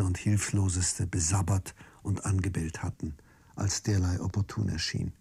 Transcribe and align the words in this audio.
und 0.00 0.16
Hilfloseste 0.16 1.06
besabbert 1.06 1.74
und 2.02 2.24
angebellt 2.24 2.82
hatten, 2.82 3.14
als 3.54 3.82
derlei 3.82 4.20
opportun 4.20 4.68
erschien. 4.68 5.12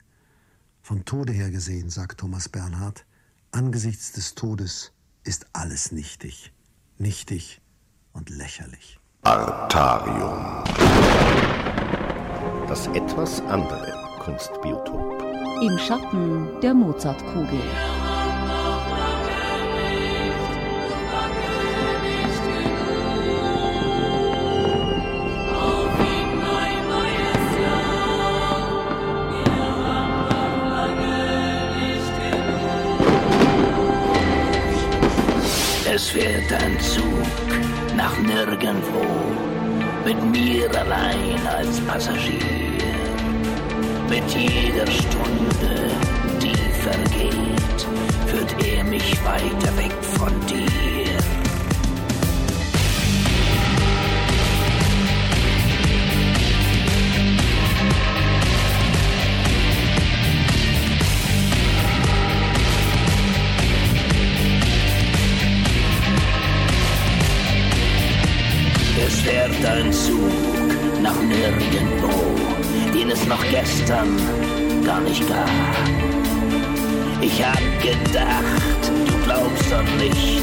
Von 0.82 1.04
Tode 1.05 1.33
her 1.33 1.51
gesehen, 1.51 1.90
sagt 1.90 2.20
Thomas 2.20 2.47
Bernhard, 2.47 3.05
angesichts 3.52 4.13
des 4.13 4.34
Todes 4.36 4.94
ist 5.23 5.47
alles 5.54 5.92
nichtig, 5.92 6.54
nichtig 6.97 7.62
und 8.13 8.29
lächerlich. 8.29 8.99
Artarium. 9.23 10.63
Das 12.67 12.88
etwas 12.88 13.42
andere 13.42 13.94
Kunstbiotop. 14.19 15.22
Im 15.62 15.78
Schatten 15.78 16.59
der 16.62 16.73
Mozartkugel. 16.73 17.62
Fährt 36.48 36.63
ein 36.63 36.80
Zug 36.80 37.95
nach 37.95 38.18
nirgendwo, 38.20 39.05
mit 40.05 40.23
mir 40.31 40.70
allein 40.80 41.48
als 41.48 41.80
Passagier. 41.81 42.40
Mit 44.09 44.23
jeder 44.30 44.88
Stunde, 44.88 45.91
die 46.41 46.55
vergeht, 46.81 47.88
führt 48.27 48.66
er 48.66 48.84
mich 48.86 49.17
weiter 49.23 49.77
weg 49.77 49.94
von 50.02 50.34
dir. 50.48 51.00
Es 69.62 69.67
fährt 69.67 69.78
ein 69.78 69.94
Zug 69.94 71.02
nach 71.04 71.22
nirgendwo, 71.22 72.36
den 72.94 73.12
es 73.12 73.26
noch 73.28 73.44
gestern 73.52 74.17
gar 74.84 75.00
nicht 75.02 75.28
gab. 75.28 75.50
Ich 77.22 77.44
hab 77.44 77.59
gedacht, 77.82 78.92
du 79.06 79.23
glaubst 79.23 79.72
an 79.72 79.86
mich 79.98 80.42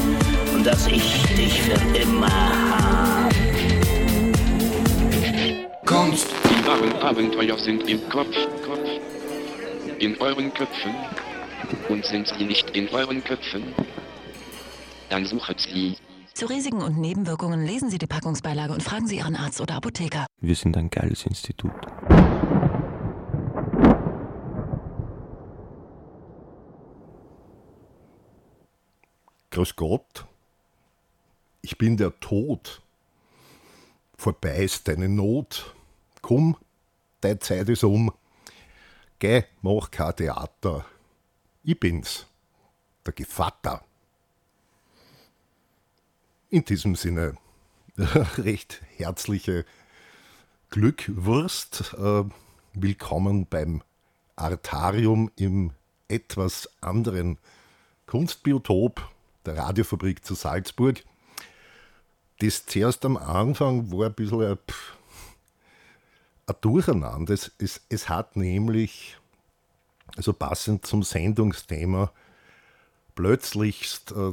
und 0.54 0.64
dass 0.64 0.86
ich 0.86 1.22
dich 1.36 1.60
für 1.62 1.98
immer 1.98 2.28
hab. 2.28 3.34
Kunst. 5.84 6.28
Die 6.44 6.66
wahren 6.66 6.92
Abenteuer 7.02 7.58
sind 7.58 7.88
im 7.88 8.08
Kopf, 8.08 8.36
Kopf. 8.64 8.88
In 9.98 10.20
euren 10.20 10.54
Köpfen. 10.54 10.94
Und 11.88 12.04
sind 12.04 12.28
sie 12.28 12.44
nicht 12.44 12.70
in 12.70 12.88
euren 12.90 13.24
Köpfen? 13.24 13.74
Dann 15.08 15.26
suchet 15.26 15.60
sie. 15.60 15.96
Zu 16.38 16.46
Risiken 16.46 16.82
und 16.82 16.96
Nebenwirkungen 16.96 17.66
lesen 17.66 17.90
Sie 17.90 17.98
die 17.98 18.06
Packungsbeilage 18.06 18.72
und 18.72 18.80
fragen 18.80 19.08
Sie 19.08 19.16
Ihren 19.16 19.34
Arzt 19.34 19.60
oder 19.60 19.74
Apotheker. 19.74 20.24
Wir 20.40 20.54
sind 20.54 20.76
ein 20.76 20.88
geiles 20.88 21.26
Institut. 21.26 21.72
Grüß 29.50 29.74
Gott. 29.74 30.26
Ich 31.60 31.76
bin 31.76 31.96
der 31.96 32.20
Tod. 32.20 32.82
Vorbei 34.16 34.58
ist 34.58 34.86
deine 34.86 35.08
Not. 35.08 35.74
Komm, 36.22 36.56
deine 37.20 37.40
Zeit 37.40 37.68
ist 37.68 37.82
um. 37.82 38.12
Geh, 39.18 39.42
mach 39.60 39.90
kein 39.90 40.14
Theater. 40.14 40.84
Ich 41.64 41.80
bin's, 41.80 42.26
der 43.04 43.12
Gevatter. 43.12 43.87
In 46.50 46.64
diesem 46.64 46.96
Sinne 46.96 47.36
recht 47.98 48.80
herzliche 48.96 49.66
Glückwurst. 50.70 51.94
Äh, 51.98 52.24
willkommen 52.72 53.44
beim 53.44 53.82
Artarium 54.34 55.30
im 55.36 55.72
etwas 56.08 56.70
anderen 56.80 57.36
Kunstbiotop 58.06 59.10
der 59.44 59.58
Radiofabrik 59.58 60.24
zu 60.24 60.34
Salzburg. 60.34 61.04
Das 62.38 62.64
zuerst 62.64 63.04
am 63.04 63.18
Anfang 63.18 63.92
war 63.92 64.06
ein 64.06 64.14
bisschen 64.14 64.40
ein, 64.40 64.58
ein 66.46 66.56
Durcheinander. 66.62 67.34
Es, 67.34 67.52
es, 67.58 67.82
es 67.90 68.08
hat 68.08 68.36
nämlich, 68.36 69.18
also 70.16 70.32
passend 70.32 70.86
zum 70.86 71.02
Sendungsthema, 71.02 72.10
plötzlich 73.14 74.00
äh, 74.16 74.32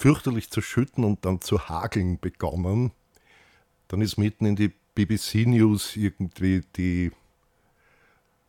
fürchterlich 0.00 0.50
zu 0.50 0.62
schütten 0.62 1.04
und 1.04 1.26
dann 1.26 1.42
zu 1.42 1.68
hageln 1.68 2.18
begonnen. 2.18 2.92
Dann 3.88 4.00
ist 4.00 4.16
mitten 4.16 4.46
in 4.46 4.56
die 4.56 4.72
BBC 4.94 5.46
News 5.46 5.94
irgendwie 5.94 6.62
die, 6.76 7.12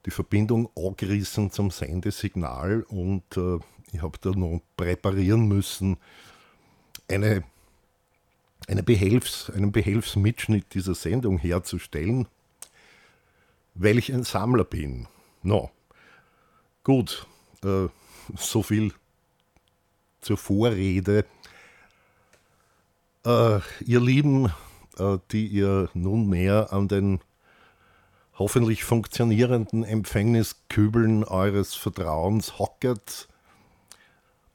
die 0.05 0.11
Verbindung 0.11 0.69
angerissen 0.77 1.51
zum 1.51 1.69
Sendesignal 1.69 2.83
und 2.83 3.23
äh, 3.35 3.59
ich 3.91 4.01
habe 4.01 4.17
da 4.21 4.29
noch 4.31 4.61
präparieren 4.77 5.49
müssen, 5.49 5.97
eine, 7.09 7.43
eine 8.67 8.81
Behelfs-, 8.81 9.49
einen 9.49 9.73
Behelfsmitschnitt 9.73 10.73
dieser 10.73 10.95
Sendung 10.95 11.37
herzustellen, 11.37 12.29
weil 13.75 13.97
ich 13.97 14.13
ein 14.13 14.23
Sammler 14.23 14.63
bin. 14.63 15.07
No. 15.43 15.69
Gut, 16.83 17.27
äh, 17.65 17.87
so 18.37 18.63
viel 18.63 18.93
zur 20.21 20.37
Vorrede. 20.37 21.25
Äh, 23.23 23.59
ihr 23.85 23.99
Lieben, 23.99 24.51
äh, 24.97 25.19
die 25.31 25.45
ihr 25.45 25.89
nunmehr 25.93 26.73
an 26.73 26.87
den 26.87 27.19
hoffentlich 28.33 28.83
funktionierenden 28.83 29.83
Empfängniskübeln 29.83 31.23
eures 31.23 31.75
Vertrauens 31.75 32.57
hocket 32.57 33.27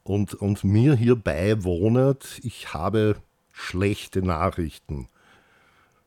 und, 0.02 0.34
und 0.34 0.64
mir 0.64 0.96
hierbei 0.96 1.62
wohnet, 1.62 2.40
ich 2.42 2.74
habe 2.74 3.22
schlechte 3.52 4.22
Nachrichten 4.22 5.08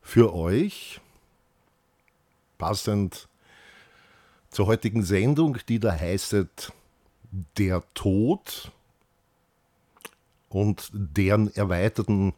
für 0.02 0.34
euch, 0.34 1.00
passend 2.58 3.30
zur 4.50 4.68
heutigen 4.68 5.04
Sendung, 5.04 5.60
die 5.70 5.80
da 5.80 5.94
heißt 5.94 6.36
Der 7.58 7.84
Tod 7.94 8.74
und 10.50 10.90
deren 10.92 11.54
erweiterten 11.56 12.34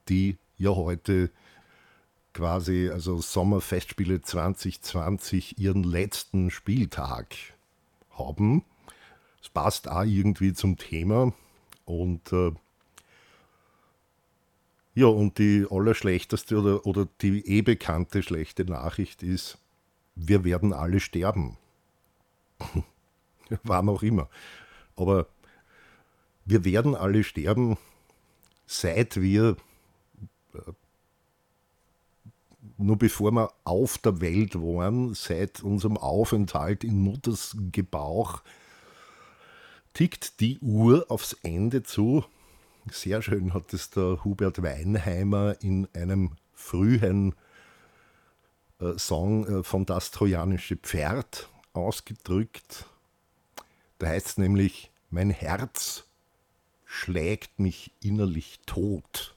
die 0.08 0.38
ja 0.58 0.70
heute 0.70 1.30
quasi, 2.34 2.90
also 2.90 3.20
Sommerfestspiele 3.20 4.22
2020, 4.22 5.60
ihren 5.60 5.84
letzten 5.84 6.52
Spieltag 6.52 7.36
haben. 8.12 8.64
Es 9.42 9.50
passt 9.50 9.90
auch 9.90 10.04
irgendwie 10.04 10.54
zum 10.54 10.78
Thema 10.78 11.34
und 11.84 12.32
äh, 12.32 12.52
ja, 14.96 15.08
und 15.08 15.38
die 15.38 15.68
allerschlechteste 15.70 16.58
oder, 16.58 16.86
oder 16.86 17.10
die 17.22 17.46
eh 17.46 17.62
bekannte 17.62 18.24
schlechte 18.24 18.64
Nachricht 18.64 19.22
ist, 19.22 19.58
wir 20.16 20.46
werden 20.46 20.72
alle 20.72 21.02
sterben. 21.02 21.58
Wann 23.64 23.90
auch 23.90 24.04
immer. 24.04 24.30
Aber 24.96 25.28
wir 26.46 26.64
werden 26.66 26.96
alle 26.96 27.24
sterben, 27.24 27.78
seit 28.66 29.20
wir, 29.20 29.58
äh, 30.54 30.72
nur 32.78 32.98
bevor 32.98 33.32
wir 33.32 33.52
auf 33.64 33.98
der 33.98 34.22
Welt 34.22 34.56
waren, 34.56 35.14
seit 35.14 35.64
unserem 35.64 35.98
Aufenthalt 35.98 36.84
in 36.84 37.00
Mutters 37.00 37.56
Gebauch, 37.72 38.42
tickt 39.94 40.40
die 40.40 40.60
Uhr 40.60 41.06
aufs 41.10 41.34
Ende 41.44 41.84
zu 41.84 42.26
sehr 42.92 43.22
schön 43.22 43.54
hat 43.54 43.74
es 43.74 43.90
der 43.90 44.24
Hubert 44.24 44.62
Weinheimer 44.62 45.56
in 45.62 45.88
einem 45.94 46.32
frühen 46.54 47.34
äh, 48.80 48.98
Song 48.98 49.48
äh, 49.48 49.64
von 49.64 49.86
Das 49.86 50.12
Trojanische 50.12 50.76
Pferd 50.76 51.50
ausgedrückt. 51.74 52.86
Da 53.98 54.08
heißt 54.08 54.28
es 54.28 54.38
nämlich, 54.38 54.92
mein 55.10 55.30
Herz 55.30 56.06
schlägt 56.86 57.60
mich 57.60 57.92
innerlich 58.02 58.60
tot. 58.66 59.36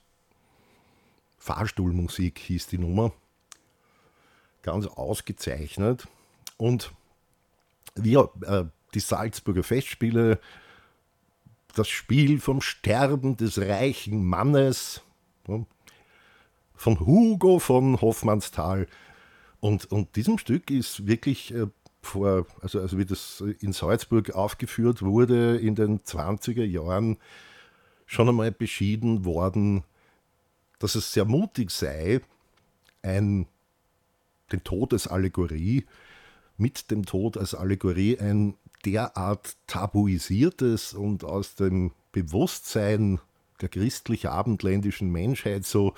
Fahrstuhlmusik 1.38 2.38
hieß 2.38 2.66
die 2.66 2.78
Nummer. 2.78 3.12
Ganz 4.62 4.86
ausgezeichnet. 4.86 6.08
Und 6.56 6.92
wir, 7.94 8.30
äh, 8.42 8.64
die 8.94 9.00
Salzburger 9.00 9.62
Festspiele, 9.62 10.40
das 11.74 11.88
Spiel 11.88 12.40
vom 12.40 12.60
Sterben 12.60 13.36
des 13.36 13.58
reichen 13.58 14.24
Mannes, 14.26 15.02
von 16.74 17.00
Hugo 17.00 17.58
von 17.58 18.00
Hoffmannsthal. 18.00 18.86
Und, 19.60 19.90
und 19.90 20.14
diesem 20.16 20.38
Stück 20.38 20.70
ist 20.70 21.06
wirklich 21.06 21.52
äh, 21.52 21.66
vor, 22.00 22.46
also, 22.60 22.80
also 22.80 22.98
wie 22.98 23.04
das 23.04 23.42
in 23.60 23.72
Salzburg 23.72 24.30
aufgeführt 24.30 25.02
wurde 25.02 25.56
in 25.58 25.74
den 25.74 26.00
20er 26.00 26.64
Jahren, 26.64 27.18
schon 28.06 28.28
einmal 28.28 28.52
beschieden 28.52 29.24
worden, 29.24 29.84
dass 30.78 30.94
es 30.94 31.12
sehr 31.12 31.24
mutig 31.24 31.70
sei, 31.70 32.20
ein, 33.02 33.46
den 34.52 34.64
Tod 34.64 34.92
als 34.92 35.06
Allegorie, 35.06 35.84
mit 36.56 36.90
dem 36.90 37.04
Tod 37.04 37.36
als 37.36 37.54
Allegorie 37.54 38.18
ein 38.18 38.54
derart 38.84 39.56
tabuisiertes 39.66 40.94
und 40.94 41.24
aus 41.24 41.54
dem 41.54 41.92
Bewusstsein 42.12 43.20
der 43.60 43.68
christlich-abendländischen 43.68 45.10
Menschheit 45.10 45.64
so 45.64 45.94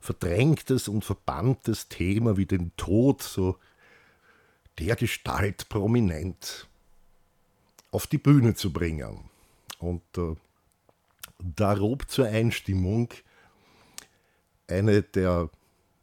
verdrängtes 0.00 0.88
und 0.88 1.04
verbanntes 1.04 1.88
Thema 1.88 2.36
wie 2.36 2.46
den 2.46 2.72
Tod 2.76 3.22
so 3.22 3.56
der 4.78 4.96
Gestalt 4.96 5.68
prominent 5.68 6.68
auf 7.90 8.06
die 8.06 8.18
Bühne 8.18 8.54
zu 8.54 8.72
bringen. 8.72 9.30
Und 9.78 10.02
äh, 10.16 10.34
darob 11.38 12.08
zur 12.08 12.26
Einstimmung 12.26 13.12
eine 14.66 15.02
der 15.02 15.50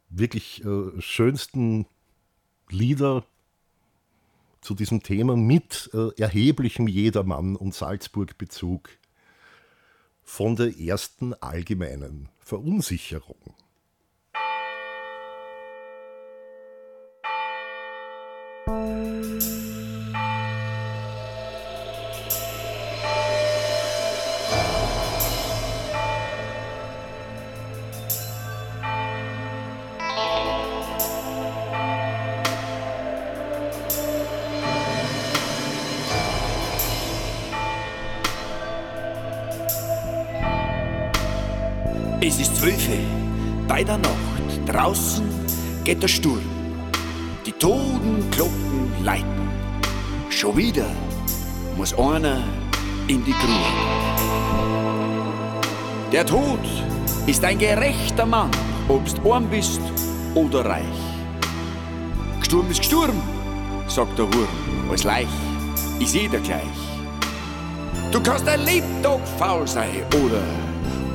wirklich 0.08 0.64
äh, 0.64 1.00
schönsten 1.00 1.86
Lieder 2.68 3.24
zu 4.60 4.74
diesem 4.74 5.02
Thema 5.02 5.36
mit 5.36 5.90
äh, 5.94 6.08
erheblichem 6.20 6.88
Jedermann 6.88 7.54
und 7.54 7.74
Salzburg-Bezug 7.74 8.88
von 10.24 10.56
der 10.56 10.76
ersten 10.78 11.34
allgemeinen 11.34 12.28
Verunsicherung. 12.40 13.54
Es 18.68 18.74
ist 42.40 42.56
zwölfe, 42.56 42.98
bei 43.68 43.84
der 43.84 43.98
Nacht, 43.98 44.10
draußen 44.66 45.24
geht 45.84 46.02
der 46.02 46.08
Sturm. 46.08 46.55
Die 47.56 47.60
Todenglocken 47.60 49.02
leiten. 49.02 49.48
Schon 50.28 50.58
wieder 50.58 50.84
muss 51.76 51.94
einer 51.98 52.42
in 53.08 53.24
die 53.24 53.32
Grube. 53.32 53.72
Der 56.12 56.26
Tod 56.26 56.60
ist 57.26 57.42
ein 57.44 57.58
gerechter 57.58 58.26
Mann, 58.26 58.50
ob's 58.88 59.14
arm 59.24 59.48
bist 59.48 59.80
oder 60.34 60.66
reich. 60.66 60.84
Gesturm 62.40 62.70
ist 62.70 62.80
gesturm, 62.80 63.22
sagt 63.88 64.18
der 64.18 64.26
Wurm, 64.34 64.90
als 64.90 65.04
Leich 65.04 65.26
ist 65.98 66.14
jeder 66.14 66.40
gleich. 66.40 66.60
Du 68.12 68.22
kannst 68.22 68.46
ein 68.46 68.66
Lebtag 68.66 69.20
faul 69.38 69.66
sein 69.66 70.02
oder 70.12 70.42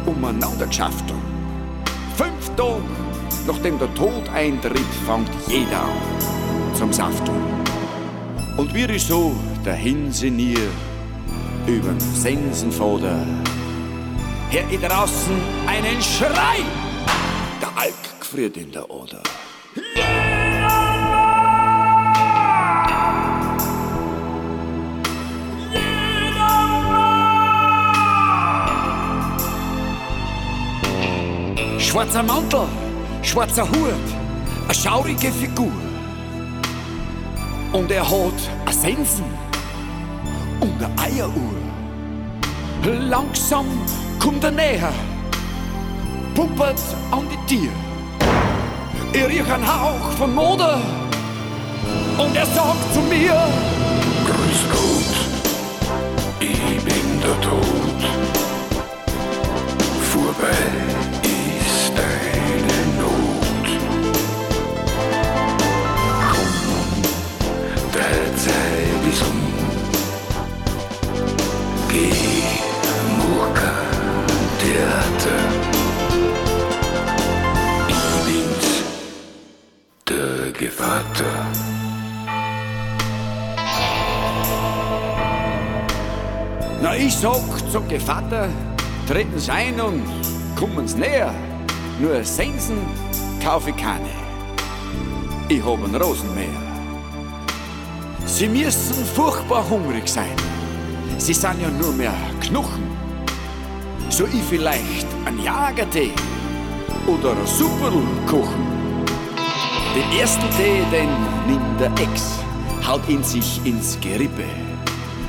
umeinander 0.07 0.65
geschafft 0.65 1.05
haben. 1.07 1.21
Fünf 2.17 2.49
Tage 2.55 2.81
nachdem 3.47 3.77
der 3.79 3.93
Tod 3.95 4.27
eintritt, 4.33 4.93
fängt 5.05 5.29
jeder 5.47 5.81
an 5.81 6.10
zum 6.81 6.91
Safteln. 6.91 7.43
Und 8.57 8.73
wir 8.73 8.89
ist 8.89 9.07
so 9.07 9.35
dahin 9.63 10.11
sinnier 10.11 10.67
übern 11.67 11.99
Sensenfader. 11.99 13.23
Hör 14.49 14.63
ich 14.67 14.79
draußen 14.79 15.35
einen 15.67 16.01
Schrei, 16.01 16.57
der 17.61 17.69
Alk 17.77 18.19
gefriert 18.19 18.57
in 18.57 18.71
der 18.71 18.89
Oder. 18.89 19.21
Schwarzer 31.77 32.23
Mantel, 32.23 32.65
schwarzer 33.21 33.69
Hut, 33.69 34.07
eine 34.65 34.73
schaurige 34.73 35.31
Figur. 35.31 35.90
Und 37.73 37.89
er 37.89 38.03
hat 38.03 38.33
a 38.65 38.71
Sensen 38.71 39.25
und 40.59 40.83
eine 40.83 40.99
Eieruhr. 40.99 41.55
Langsam 42.83 43.65
kommt 44.19 44.43
er 44.43 44.51
näher, 44.51 44.91
puppert 46.35 46.81
an 47.11 47.23
die 47.31 47.55
Tür. 47.55 47.71
Er 49.13 49.29
riecht 49.29 49.49
einen 49.49 49.65
Hauch 49.65 50.11
von 50.17 50.35
Mode 50.35 50.79
und 52.17 52.35
er 52.35 52.45
sagt 52.45 52.93
zu 52.93 52.99
mir: 53.01 53.35
Grüß 54.25 54.61
Gott, 54.71 55.15
ich 56.39 56.83
bin 56.83 57.21
der 57.21 57.41
Tod. 57.41 58.01
Vorbei 60.11 60.90
Gevatter. 80.61 81.47
Na, 86.83 86.95
ich 86.95 87.15
sag 87.15 87.41
zum 87.71 87.87
Gevatter, 87.87 88.47
treten 89.07 89.39
Sie 89.39 89.49
ein 89.49 89.81
und 89.81 90.03
kommen's 90.55 90.95
näher. 90.95 91.33
Nur 91.99 92.23
Sensen 92.23 92.77
kauf 93.43 93.67
ich 93.67 93.75
keine. 93.75 94.11
Ich 95.49 95.65
hab 95.65 95.83
ein 95.83 95.95
Rosenmeer. 95.95 96.61
Sie 98.27 98.47
müssen 98.47 99.03
furchtbar 99.15 99.67
hungrig 99.67 100.07
sein. 100.07 100.37
Sie 101.17 101.33
sind 101.33 101.59
ja 101.59 101.69
nur 101.69 101.91
mehr 101.91 102.13
Knochen. 102.39 102.83
So 104.09 104.25
ich 104.25 104.43
vielleicht 104.47 105.07
ein 105.25 105.39
Jagertee 105.43 106.11
oder 107.07 107.31
ein 107.31 107.47
Supperl 107.47 108.03
kochen. 108.27 108.80
Den 109.93 110.19
ersten 110.19 110.49
Tee, 110.55 110.83
den 110.89 111.09
nimmt 111.47 111.79
der 111.81 111.91
Ex, 112.01 112.39
haut 112.87 113.07
ihn 113.09 113.21
sich 113.25 113.59
ins 113.65 113.99
Gerippe. 113.99 114.45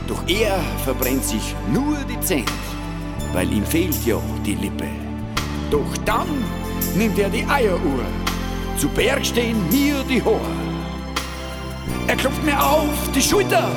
Doch 0.07 0.23
er 0.29 0.61
verbrennt 0.85 1.25
sich 1.25 1.57
nur 1.73 1.97
die 2.09 2.21
Zähne, 2.21 2.47
weil 3.33 3.53
ihm 3.53 3.67
fehlt 3.67 4.07
ja 4.07 4.19
die 4.47 4.55
Lippe. 4.55 4.87
Doch 5.69 5.97
dann 6.05 6.29
nimmt 6.97 7.19
er 7.19 7.29
die 7.29 7.45
Eieruhr, 7.45 8.05
zu 8.79 8.89
Berg 8.91 9.27
stehen 9.27 9.57
mir 9.69 9.97
die 10.09 10.23
Hoher. 10.23 10.41
Er 12.07 12.15
klopft 12.15 12.45
mir 12.45 12.63
auf 12.63 13.11
die 13.13 13.23
Schulter, 13.23 13.69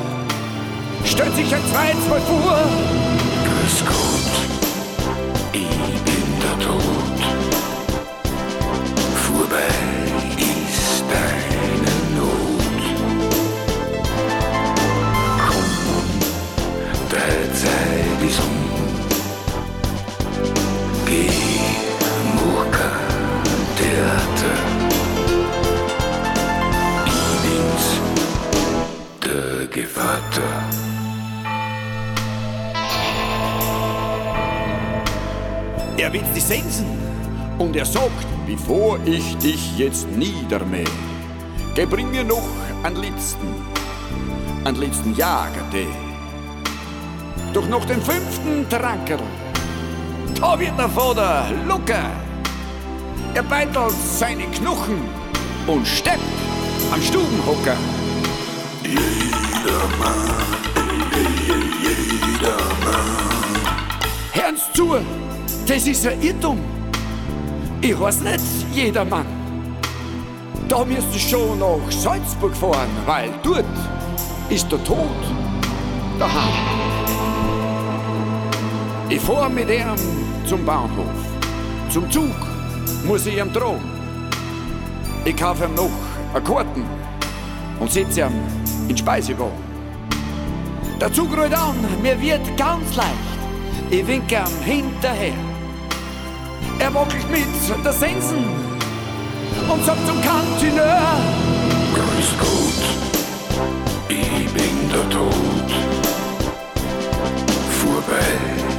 stellt 1.04 1.36
sich 1.36 1.52
ein 1.52 1.62
zweites 1.72 2.08
Mal 2.08 2.22
vor. 2.22 2.60
Grüß 3.44 3.86
Gott, 3.88 4.05
Dich 36.36 36.44
sensen 36.44 36.86
und 37.58 37.78
er 37.78 37.86
sagt, 37.86 38.28
bevor 38.46 39.00
ich 39.06 39.38
dich 39.38 39.78
jetzt 39.78 40.06
niedermäh, 40.12 40.84
geh 41.76 41.86
bring 41.86 42.12
mir 42.12 42.26
noch 42.26 42.44
einen 42.84 42.98
letzten, 42.98 43.48
einen 44.66 44.76
letzten 44.76 45.16
Jager, 45.16 45.64
der. 45.72 45.88
Doch 47.54 47.70
noch 47.70 47.86
den 47.86 48.02
fünften 48.02 48.68
Trankerl, 48.70 49.22
da 50.42 50.60
wird 50.60 50.78
der 50.78 50.90
Vater 50.90 51.46
locker. 51.70 52.12
Er 53.34 53.44
beitelt 53.44 53.94
seine 54.18 54.44
Knochen 54.48 55.02
und 55.68 55.88
steppt 55.88 56.20
am 56.92 57.02
Stubenhocker. 57.02 57.78
Jedermann, 58.84 60.30
jedermann. 61.82 63.06
Hören's 64.34 64.74
zu, 64.74 64.98
das 65.68 65.88
ist 65.88 66.06
ein 66.08 66.22
Irrtum. 66.22 66.60
Ich 67.82 67.98
heiß 67.98 68.22
nicht 68.22 68.42
jedermann. 68.74 69.26
Da 70.68 70.84
müsst 70.84 71.14
ihr 71.14 71.20
schon 71.20 71.60
nach 71.60 71.92
Salzburg 71.92 72.56
fahren, 72.56 72.90
weil 73.06 73.30
dort 73.44 73.66
ist 74.50 74.72
der 74.72 74.84
Tod 74.84 75.22
daheim. 76.20 76.54
Ich 79.10 79.20
fahr 79.22 79.50
mit 79.50 79.70
ihm 79.70 79.96
zum 80.48 80.66
Bahnhof. 80.66 81.06
Zum 81.90 82.10
Zug 82.10 82.36
muss 83.06 83.26
ich 83.26 83.38
ihm 83.38 83.54
tragen. 83.54 83.84
Ich 85.24 85.36
kaufe 85.36 85.66
ihm 85.66 85.76
noch 85.76 85.90
eine 86.34 86.44
Karten 86.44 86.84
und 87.80 87.92
setze 87.92 88.22
ihm 88.22 88.34
in 88.84 88.88
den 88.90 88.98
Speisewagen. 88.98 89.64
Der 91.00 91.12
Zug 91.12 91.36
rollt 91.38 91.54
an, 91.54 91.76
mir 92.02 92.20
wird 92.20 92.58
ganz 92.58 92.96
leicht. 92.96 93.10
Ich 93.92 94.08
wink 94.08 94.32
ihm 94.32 94.64
hinterher. 94.64 95.45
Er 96.80 96.94
wackelt 96.94 97.30
mit 97.32 97.86
der 97.86 97.94
Sensen 97.94 98.46
und 99.70 99.86
sagt 99.86 100.06
zum 100.08 100.22
Kantineur: 100.22 101.02
Grüß 101.94 102.30
Gott, 102.40 102.84
ich 104.10 104.54
bin 104.54 104.90
der 104.92 105.10
Tod. 105.10 105.72
Vorbei 107.80 108.75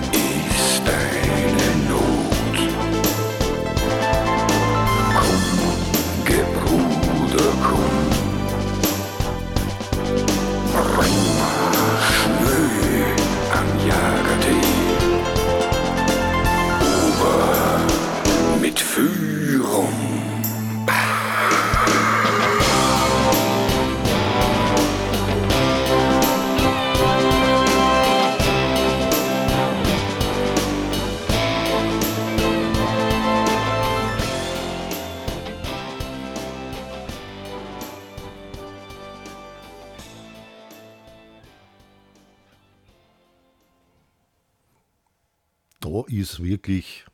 wirklich 46.47 47.05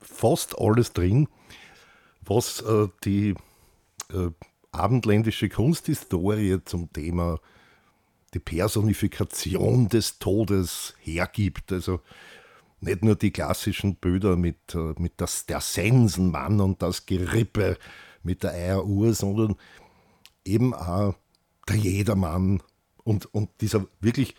fast 0.00 0.58
alles 0.58 0.92
drin, 0.92 1.28
was 2.22 2.60
äh, 2.60 2.88
die 3.04 3.34
äh, 4.12 4.30
abendländische 4.70 5.48
Kunsthistorie 5.48 6.58
zum 6.64 6.92
Thema 6.92 7.40
die 8.34 8.38
Personifikation 8.38 9.88
des 9.88 10.18
Todes 10.18 10.94
hergibt. 11.00 11.72
Also 11.72 12.00
nicht 12.80 13.04
nur 13.04 13.14
die 13.14 13.30
klassischen 13.30 13.96
Bilder 13.96 14.36
mit, 14.36 14.74
äh, 14.74 14.94
mit 14.98 15.14
das, 15.18 15.46
der 15.46 15.60
Sensenmann 15.60 16.60
und 16.60 16.82
das 16.82 17.06
Gerippe 17.06 17.78
mit 18.22 18.42
der 18.42 18.52
Eieruhr, 18.52 19.14
sondern 19.14 19.56
eben 20.44 20.74
auch 20.74 21.14
der 21.68 21.76
Jedermann 21.76 22.62
und, 23.04 23.32
und 23.34 23.50
dieser 23.60 23.86
wirklich 24.00 24.34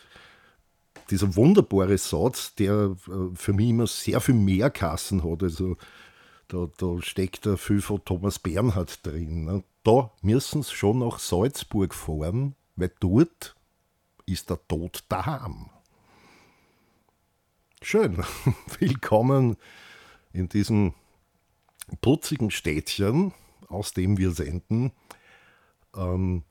dieser 1.13 1.35
wunderbare 1.35 1.97
Satz, 1.99 2.55
der 2.55 2.95
äh, 3.07 3.35
für 3.35 3.53
mich 3.53 3.69
immer 3.69 3.85
sehr 3.85 4.19
viel 4.19 4.33
mehr 4.33 4.71
Kassen 4.71 5.23
hat. 5.23 5.43
Also 5.43 5.77
da, 6.47 6.67
da 6.77 7.01
steckt 7.01 7.45
da 7.45 7.55
viel 7.55 7.81
von 7.81 8.03
Thomas 8.03 8.39
Bernhard 8.39 9.05
drin. 9.05 9.45
ne? 9.45 9.63
Da 9.83 10.11
müssen 10.23 10.63
sie 10.63 10.73
schon 10.73 10.99
nach 10.99 11.19
Salzburg 11.19 11.93
fahren, 11.93 12.55
weil 12.75 12.91
dort 12.99 13.55
ist 14.25 14.49
der 14.49 14.59
Tod 14.67 15.03
daheim. 15.07 15.69
Schön. 17.83 18.23
Willkommen 18.79 19.57
in 20.31 20.49
diesem 20.49 20.95
putzigen 22.01 22.49
Städtchen, 22.49 23.33
aus 23.67 23.93
dem 23.93 24.17
wir 24.17 24.31
senden. 24.31 24.93
Ähm, 25.95 26.43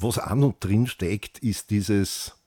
was 0.00 0.18
an 0.18 0.42
und 0.42 0.56
drin 0.64 0.88
steckt, 0.88 1.38
ist 1.38 1.70
dieses 1.70 2.39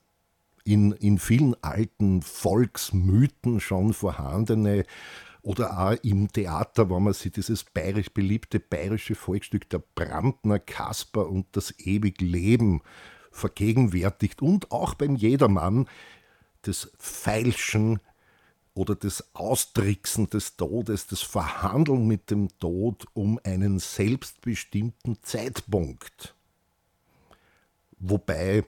in, 0.64 0.94
in 0.94 1.20
vielen 1.20 1.56
alten 1.64 2.22
Volksmythen 2.22 3.60
schon 3.60 3.94
vorhandene 3.94 4.86
oder 5.42 5.78
auch 5.78 5.98
im 6.04 6.32
Theater, 6.32 6.90
wenn 6.90 7.04
man 7.04 7.14
sich 7.14 7.34
dieses 7.34 7.66
bayerisch 7.66 8.10
beliebte 8.10 8.60
bayerische 8.60 9.16
Volksstück 9.16 9.70
der 9.70 9.84
Brandner 9.94 10.60
Kasper 10.60 11.30
und 11.30 11.48
das 11.52 11.78
ewig 11.80 12.22
Leben 12.22 12.82
vergegenwärtigt 13.32 14.42
und 14.42 14.72
auch 14.72 14.94
beim 14.94 15.16
Jedermann 15.16 15.88
das 16.62 16.92
Feilschen 16.98 18.00
oder 18.74 18.96
das 18.96 19.36
Austricksen 19.36 20.30
des 20.30 20.56
Todes, 20.56 21.08
das 21.08 21.22
Verhandeln 21.22 22.08
mit 22.08 22.32
dem 22.32 22.48
Tod 22.60 23.06
um 23.14 23.40
einen 23.44 23.80
selbstbestimmten 23.80 25.22
Zeitpunkt. 25.22 26.36
Wobei 28.00 28.64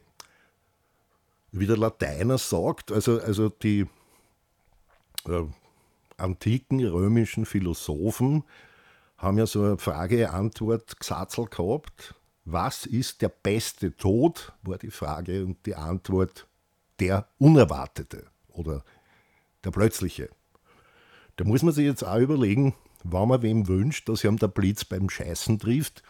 wie 1.60 1.68
der 1.68 1.78
Lateiner 1.78 2.38
sagt, 2.38 2.92
also, 2.92 3.20
also 3.20 3.50
die 3.50 3.88
äh, 5.28 5.44
antiken 6.18 6.86
römischen 6.86 7.46
Philosophen 7.46 8.44
haben 9.18 9.38
ja 9.38 9.46
so 9.46 9.64
eine 9.64 9.78
Frage-Antwort-Gesatzel 9.78 11.46
gehabt. 11.46 12.16
Was 12.44 12.86
ist 12.86 13.22
der 13.22 13.30
beste 13.30 13.96
Tod, 13.96 14.54
war 14.64 14.78
die 14.78 14.92
Frage 14.92 15.46
und 15.46 15.66
die 15.66 15.76
Antwort 15.76 16.48
der 17.00 17.28
Unerwartete 17.40 18.26
oder 18.50 18.84
der 19.64 19.72
Plötzliche. 19.72 20.30
Da 21.38 21.46
muss 21.46 21.64
man 21.64 21.74
sich 21.74 21.86
jetzt 21.86 22.04
auch 22.04 22.20
überlegen, 22.20 22.76
wenn 23.04 23.28
man 23.28 23.42
wem 23.42 23.68
wünscht, 23.68 24.10
dass 24.10 24.24
ihm 24.24 24.38
der 24.38 24.48
Blitz 24.48 24.86
beim 24.86 25.10
Scheißen 25.10 25.60
trifft, 25.60 26.04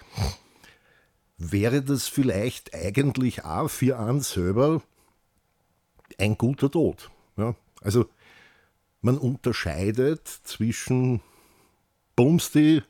wäre 1.37 1.81
das 1.81 2.07
vielleicht 2.07 2.73
eigentlich 2.73 3.43
auch 3.45 3.69
für 3.69 3.99
einen 3.99 4.21
selber 4.21 4.81
ein 6.17 6.37
guter 6.37 6.69
Tod. 6.69 7.09
Ja? 7.37 7.55
Also 7.81 8.05
man 9.01 9.17
unterscheidet 9.17 10.27
zwischen 10.27 11.21
Bumsti, 12.15 12.81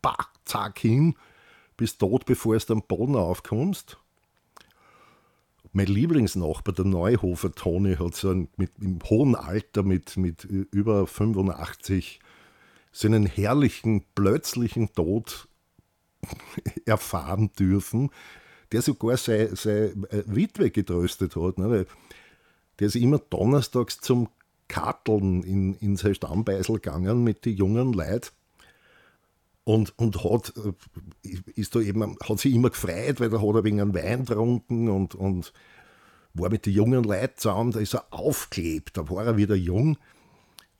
Bach, 0.00 0.30
zack 0.44 0.78
hin, 0.78 1.14
bis 1.76 1.98
tot, 1.98 2.24
bevor 2.24 2.56
du 2.56 2.72
am 2.72 2.82
Boden 2.82 3.16
aufkommst. 3.16 3.98
Mein 5.72 5.86
Lieblingsnachbar, 5.86 6.74
der 6.74 6.86
Neuhofer 6.86 7.52
Toni, 7.52 7.96
hat 7.96 8.14
so 8.14 8.30
ein, 8.30 8.48
mit, 8.56 8.72
im 8.80 8.98
hohen 9.10 9.34
Alter 9.34 9.82
mit, 9.82 10.16
mit 10.16 10.44
über 10.44 11.06
85 11.06 12.20
seinen 12.90 13.26
herrlichen, 13.26 14.04
plötzlichen 14.14 14.92
Tod 14.92 15.48
erfahren 16.86 17.52
dürfen, 17.58 18.10
der 18.72 18.82
sogar 18.82 19.16
seine, 19.16 19.54
seine 19.56 19.92
Witwe 20.26 20.70
getröstet 20.70 21.36
hat. 21.36 21.58
Ne? 21.58 21.86
Der 22.78 22.86
ist 22.86 22.96
immer 22.96 23.18
donnerstags 23.18 24.00
zum 24.00 24.28
Karteln 24.68 25.42
in, 25.42 25.74
in 25.74 25.96
sein 25.96 26.14
Stammbeisel 26.14 26.76
gegangen 26.76 27.24
mit 27.24 27.44
den 27.44 27.56
jungen 27.56 27.92
Leuten 27.92 28.28
und, 29.64 29.98
und 29.98 30.24
hat, 30.24 30.54
äh, 30.56 31.36
ist 31.54 31.74
da 31.74 31.80
eben, 31.80 32.16
hat 32.22 32.38
sich 32.38 32.54
immer 32.54 32.70
gefreut, 32.70 33.20
weil 33.20 33.28
da 33.28 33.40
hat 33.40 33.54
er 33.54 33.64
wegen 33.64 33.80
einem 33.80 33.94
Wein 33.94 34.24
getrunken 34.24 34.88
und, 34.88 35.14
und 35.14 35.52
war 36.32 36.48
mit 36.48 36.64
den 36.64 36.72
jungen 36.72 37.04
Leuten 37.04 37.36
zusammen, 37.36 37.72
da 37.72 37.80
ist 37.80 37.94
er 37.94 38.06
aufgelebt, 38.10 38.96
da 38.96 39.10
war 39.10 39.26
er 39.26 39.36
wieder 39.36 39.56
jung. 39.56 39.98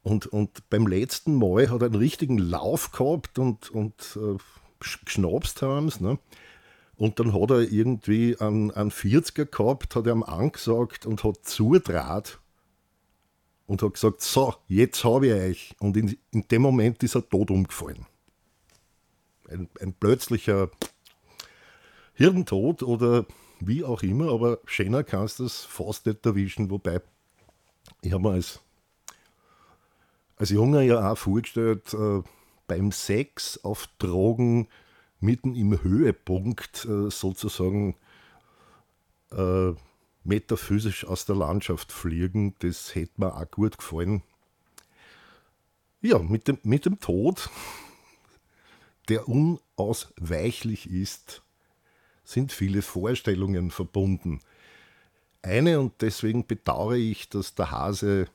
Und, 0.03 0.27
und 0.27 0.71
beim 0.71 0.87
letzten 0.87 1.35
Mal 1.35 1.69
hat 1.69 1.83
er 1.83 1.87
einen 1.87 1.97
richtigen 1.97 2.39
Lauf 2.39 2.93
gehabt 2.93 3.39
und, 3.39 3.69
und 3.71 4.17
äh, 4.17 4.39
geschnapst 5.05 5.61
haben 5.61 5.91
sie. 5.91 6.05
Ne? 6.05 6.19
Und 6.99 7.19
dann 7.19 7.33
hat 7.33 7.51
er 7.51 7.61
irgendwie 7.61 8.37
einen, 8.39 8.71
einen 8.73 8.91
40er 8.91 9.47
gehabt, 9.47 9.97
hat 9.97 10.07
er 10.07 10.13
ihm 10.13 10.25
angesagt 10.25 11.07
und 11.07 11.25
hat 11.25 11.45
zudraht, 11.45 12.39
und 13.69 13.83
hat 13.83 13.95
gesagt, 13.95 14.23
so, 14.23 14.55
jetzt 14.67 15.05
habe 15.05 15.27
ich 15.27 15.33
euch. 15.35 15.77
Und 15.79 15.97
in, 15.97 16.19
in 16.33 16.49
dem 16.49 16.63
Moment 16.63 17.03
ist 17.03 17.15
er 17.15 17.29
tot 17.29 17.51
umgefallen. 17.51 18.07
Ein, 19.49 19.69
ein 19.81 19.93
plötzlicher 19.93 20.71
Hirntod 22.15 22.83
oder 22.83 23.27
wie 23.61 23.85
auch 23.85 24.03
immer, 24.03 24.33
aber 24.33 24.59
schöner 24.65 25.05
kannst 25.05 25.39
du 25.39 25.43
das 25.45 25.65
fast 25.65 26.07
nicht 26.07 26.25
erwischen. 26.25 26.71
Wobei, 26.71 27.03
ich 28.01 28.13
habe 28.13 28.23
mir 28.23 28.33
als, 28.33 28.61
als 30.37 30.49
Junger 30.49 30.81
ja 30.81 31.13
auch 31.13 31.19
vorgestellt, 31.19 31.93
äh, 31.93 32.23
beim 32.67 32.91
Sex 32.91 33.63
auf 33.65 33.87
Drogen 33.99 34.69
mitten 35.21 35.55
im 35.55 35.83
Höhepunkt 35.83 36.85
äh, 36.85 37.11
sozusagen 37.11 37.97
äh, 39.33 39.73
metaphysisch 40.25 41.05
aus 41.07 41.27
der 41.27 41.37
Landschaft 41.37 41.93
fliegen, 41.93 42.55
das 42.61 42.95
hätte 42.95 43.13
mir 43.17 43.35
auch 43.35 43.51
gut 43.51 43.79
gefallen. 43.79 44.23
Ja, 46.01 46.19
mit 46.19 46.47
dem, 46.47 46.59
mit 46.63 46.87
dem 46.87 47.01
Tod, 47.01 47.51
der 49.09 49.29
unausweichlich 49.29 50.89
ist, 50.89 51.43
sind 52.25 52.53
viele 52.53 52.83
Vorstellungen 52.83 53.71
verbunden. 53.71 54.41
Eine, 55.43 55.81
und 55.81 55.95
deswegen 56.03 56.47
bedauere 56.47 56.97
ich, 56.97 57.29
dass 57.29 57.55
der 57.55 57.71
Hase 57.71 58.27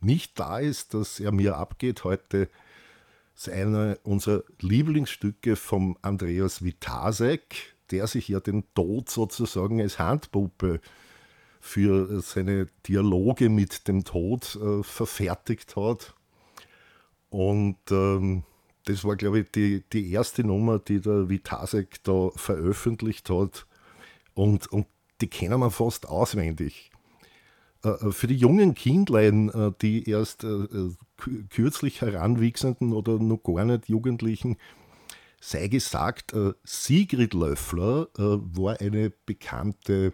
nicht 0.00 0.38
da 0.40 0.58
ist, 0.58 0.94
dass 0.94 1.20
er 1.20 1.30
mir 1.30 1.56
abgeht 1.56 2.04
heute, 2.04 2.48
ist 3.36 3.48
einer 3.50 3.98
unserer 4.02 4.42
Lieblingsstücke 4.60 5.56
vom 5.56 5.98
Andreas 6.02 6.64
Witasek, 6.64 7.76
der 7.90 8.06
sich 8.06 8.28
ja 8.28 8.40
den 8.40 8.64
Tod 8.74 9.10
sozusagen 9.10 9.80
als 9.80 9.98
Handpuppe 9.98 10.80
für 11.60 12.20
seine 12.22 12.68
Dialoge 12.88 13.48
mit 13.48 13.88
dem 13.88 14.04
Tod 14.04 14.56
äh, 14.56 14.82
verfertigt 14.82 15.76
hat. 15.76 16.14
Und 17.28 17.76
ähm, 17.90 18.44
das 18.84 19.04
war, 19.04 19.16
glaube 19.16 19.40
ich, 19.40 19.50
die, 19.50 19.84
die 19.92 20.10
erste 20.12 20.44
Nummer, 20.44 20.78
die 20.78 21.00
der 21.00 21.28
Vitasek 21.28 22.02
da 22.04 22.30
veröffentlicht 22.36 23.28
hat. 23.30 23.66
Und, 24.34 24.70
und 24.72 24.86
die 25.20 25.28
kennen 25.28 25.58
wir 25.60 25.70
fast 25.70 26.08
auswendig. 26.08 26.90
Äh, 27.84 27.88
äh, 27.88 28.12
für 28.12 28.26
die 28.26 28.36
jungen 28.36 28.74
Kindlein, 28.74 29.48
äh, 29.50 29.72
die 29.82 30.08
erst 30.08 30.46
kürzlich 31.16 32.00
heranwachsenden 32.00 32.92
oder 32.92 33.18
noch 33.18 33.42
gar 33.42 33.64
nicht 33.64 33.88
Jugendlichen, 33.88 34.56
sei 35.40 35.68
gesagt, 35.68 36.34
Sigrid 36.64 37.34
Löffler 37.34 38.08
war 38.16 38.80
eine 38.80 39.10
bekannte 39.10 40.12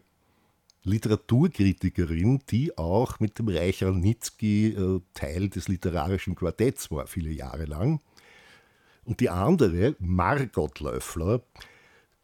Literaturkritikerin, 0.85 2.41
die 2.51 2.77
auch 2.77 3.21
mit 3.21 3.39
dem 3.39 3.49
Reich 3.49 3.83
Ranitzky 3.83 4.77
Teil 5.15 5.49
des 5.49 5.69
literarischen 5.69 6.35
Quartetts 6.35 6.91
war, 6.91 7.07
viele 7.07 7.31
Jahre 7.31 7.65
lang. 7.65 8.01
Und 9.05 9.21
die 9.21 9.31
andere, 9.31 9.97
Margot 9.99 10.81
Löffler, 10.81 11.43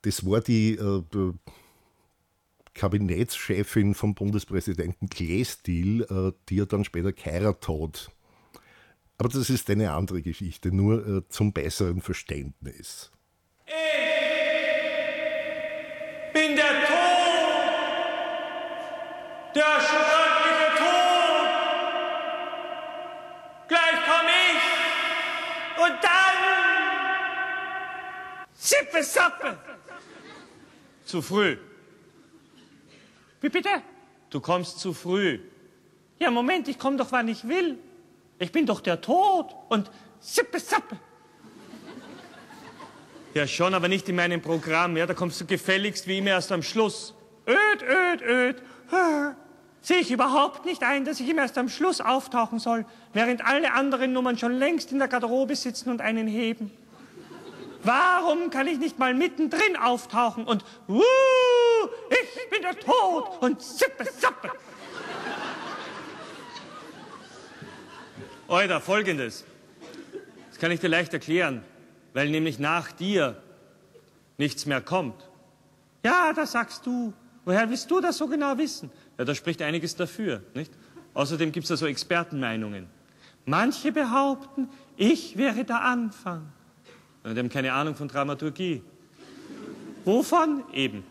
das 0.03 0.25
war 0.25 0.41
die 0.41 0.75
äh, 0.75 1.03
Kabinettschefin 2.75 3.95
vom 3.95 4.15
Bundespräsidenten 4.15 5.09
Kleestil, 5.09 6.03
äh, 6.03 6.33
die 6.49 6.61
er 6.61 6.67
dann 6.67 6.85
später 6.85 7.13
geheiratet 7.13 7.69
hat. 7.69 8.13
Aber 9.19 9.29
das 9.29 9.51
ist 9.51 9.69
eine 9.69 9.91
andere 9.93 10.23
Geschichte, 10.23 10.71
nur 10.71 11.07
äh, 11.07 11.29
zum 11.29 11.53
besseren 11.53 12.01
Verständnis. 12.01 13.11
Ich 13.67 13.73
bin 16.33 16.55
der 16.55 16.87
Tod, 16.87 16.95
der 19.57 19.81
schreckliche 19.81 20.71
Tod. 20.79 21.49
Gleich 23.67 23.99
komm 24.07 24.29
ich 24.47 24.63
und 25.85 25.97
dann 26.01 26.39
Sippe 28.55 29.03
Sappe. 29.03 29.59
Zu 31.05 31.23
früh. 31.23 31.57
Wie 33.41 33.49
bitte? 33.49 33.83
Du 34.31 34.41
kommst 34.41 34.79
zu 34.79 34.93
früh. 34.95 35.41
Ja, 36.21 36.31
Moment, 36.31 36.69
ich 36.69 36.79
komme 36.79 36.97
doch, 36.97 37.11
wann 37.11 37.27
ich 37.27 37.49
will. 37.49 37.79
Ich 38.39 38.53
bin 38.53 38.67
doch 38.67 38.81
der 38.81 39.01
Tod 39.01 39.55
und 39.69 39.91
sippe, 40.21 40.61
sappe. 40.61 40.97
Ja, 43.35 43.47
schon, 43.47 43.75
aber 43.75 43.89
nicht 43.89 44.09
in 44.09 44.17
meinem 44.17 44.41
Programm. 44.41 44.97
Ja, 44.97 45.07
da 45.07 45.15
kommst 45.15 45.41
du 45.41 45.47
gefälligst 45.47 46.07
wie 46.07 46.19
immer 46.19 46.31
erst 46.31 46.51
am 46.53 46.63
Schluss. 46.63 47.15
Öd, 47.47 47.83
öd, 47.83 48.23
öd. 48.23 48.63
Sehe 49.81 49.99
ich 49.99 50.11
überhaupt 50.11 50.65
nicht 50.65 50.83
ein, 50.83 51.05
dass 51.05 51.21
ich 51.21 51.29
immer 51.29 51.43
erst 51.43 51.59
am 51.59 51.69
Schluss 51.69 52.01
auftauchen 52.01 52.59
soll, 52.59 52.85
während 53.13 53.45
alle 53.45 53.73
anderen 53.73 54.13
Nummern 54.13 54.39
schon 54.39 54.53
längst 54.53 54.93
in 54.93 54.99
der 54.99 55.09
Garderobe 55.09 55.57
sitzen 55.57 55.91
und 55.91 56.01
einen 56.01 56.27
heben. 56.27 56.71
Warum 57.83 58.51
kann 58.51 58.67
ich 58.67 58.79
nicht 58.79 58.99
mal 58.99 59.15
mittendrin 59.15 59.77
auftauchen 59.77 60.45
und 60.45 60.65
wuh, 60.89 61.03
ich 62.11 62.51
bin 62.51 62.63
der 62.63 62.79
Tod 62.79 63.41
und 63.41 63.63
zippe, 63.63 64.05
zappe. 64.05 64.51
Oida, 68.49 68.81
folgendes. 68.81 69.45
Das 70.49 70.59
kann 70.59 70.73
ich 70.73 70.81
dir 70.81 70.89
leicht 70.89 71.13
erklären, 71.13 71.63
weil 72.15 72.31
nämlich 72.31 72.59
nach 72.59 72.91
dir 72.93 73.37
nichts 74.39 74.65
mehr 74.65 74.81
kommt. 74.81 75.29
Ja, 76.03 76.33
das 76.33 76.53
sagst 76.53 76.87
du. 76.87 77.13
Woher 77.45 77.69
willst 77.69 77.91
du 77.91 78.01
das 78.01 78.17
so 78.17 78.27
genau 78.27 78.57
wissen? 78.57 78.91
Ja, 79.19 79.27
da 79.27 79.35
spricht 79.35 79.61
einiges 79.61 79.97
dafür, 79.97 80.43
nicht? 80.55 80.73
Außerdem 81.13 81.53
gibt 81.53 81.65
es 81.65 81.69
da 81.69 81.77
so 81.77 81.87
Expertenmeinungen. 81.87 82.87
Manche 83.45 83.93
behaupten, 83.93 84.71
ich 84.97 85.37
wäre 85.37 85.65
der 85.65 85.83
Anfang. 85.83 86.51
Die 87.25 87.39
haben 87.39 87.51
keine 87.51 87.75
Ahnung 87.75 87.97
von 87.97 88.09
Dramaturgie. 88.09 88.83
Wovon? 90.07 90.65
Eben. 90.73 91.05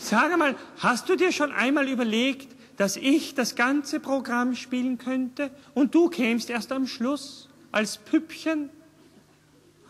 Sag 0.00 0.32
einmal, 0.32 0.56
hast 0.78 1.08
du 1.08 1.14
dir 1.14 1.30
schon 1.30 1.52
einmal 1.52 1.88
überlegt, 1.88 2.55
dass 2.76 2.96
ich 2.96 3.34
das 3.34 3.54
ganze 3.54 4.00
Programm 4.00 4.54
spielen 4.54 4.98
könnte 4.98 5.50
und 5.74 5.94
du 5.94 6.08
kämst 6.08 6.50
erst 6.50 6.72
am 6.72 6.86
Schluss 6.86 7.48
als 7.72 7.98
Püppchen? 7.98 8.70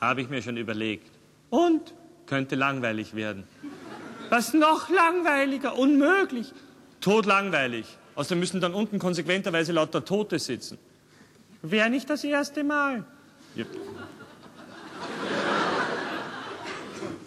Habe 0.01 0.23
ich 0.23 0.29
mir 0.29 0.43
schon 0.43 0.57
überlegt. 0.57 1.11
Und? 1.51 1.95
Könnte 2.27 2.55
langweilig 2.55 3.15
werden. 3.15 3.45
Was 4.31 4.53
noch 4.53 4.89
langweiliger? 4.89 5.79
Unmöglich. 5.79 6.53
Todlangweilig. 7.01 7.87
Außerdem 8.15 8.41
müssen 8.41 8.61
dann 8.61 8.75
unten 8.75 8.99
konsequenterweise 8.99 9.73
lauter 9.73 10.05
Tote 10.05 10.39
sitzen. 10.39 10.79
Wäre 11.63 11.91
nicht 11.91 12.09
das 12.11 12.25
erste 12.25 12.65
Mal. 12.65 13.05
Ja. 13.55 13.65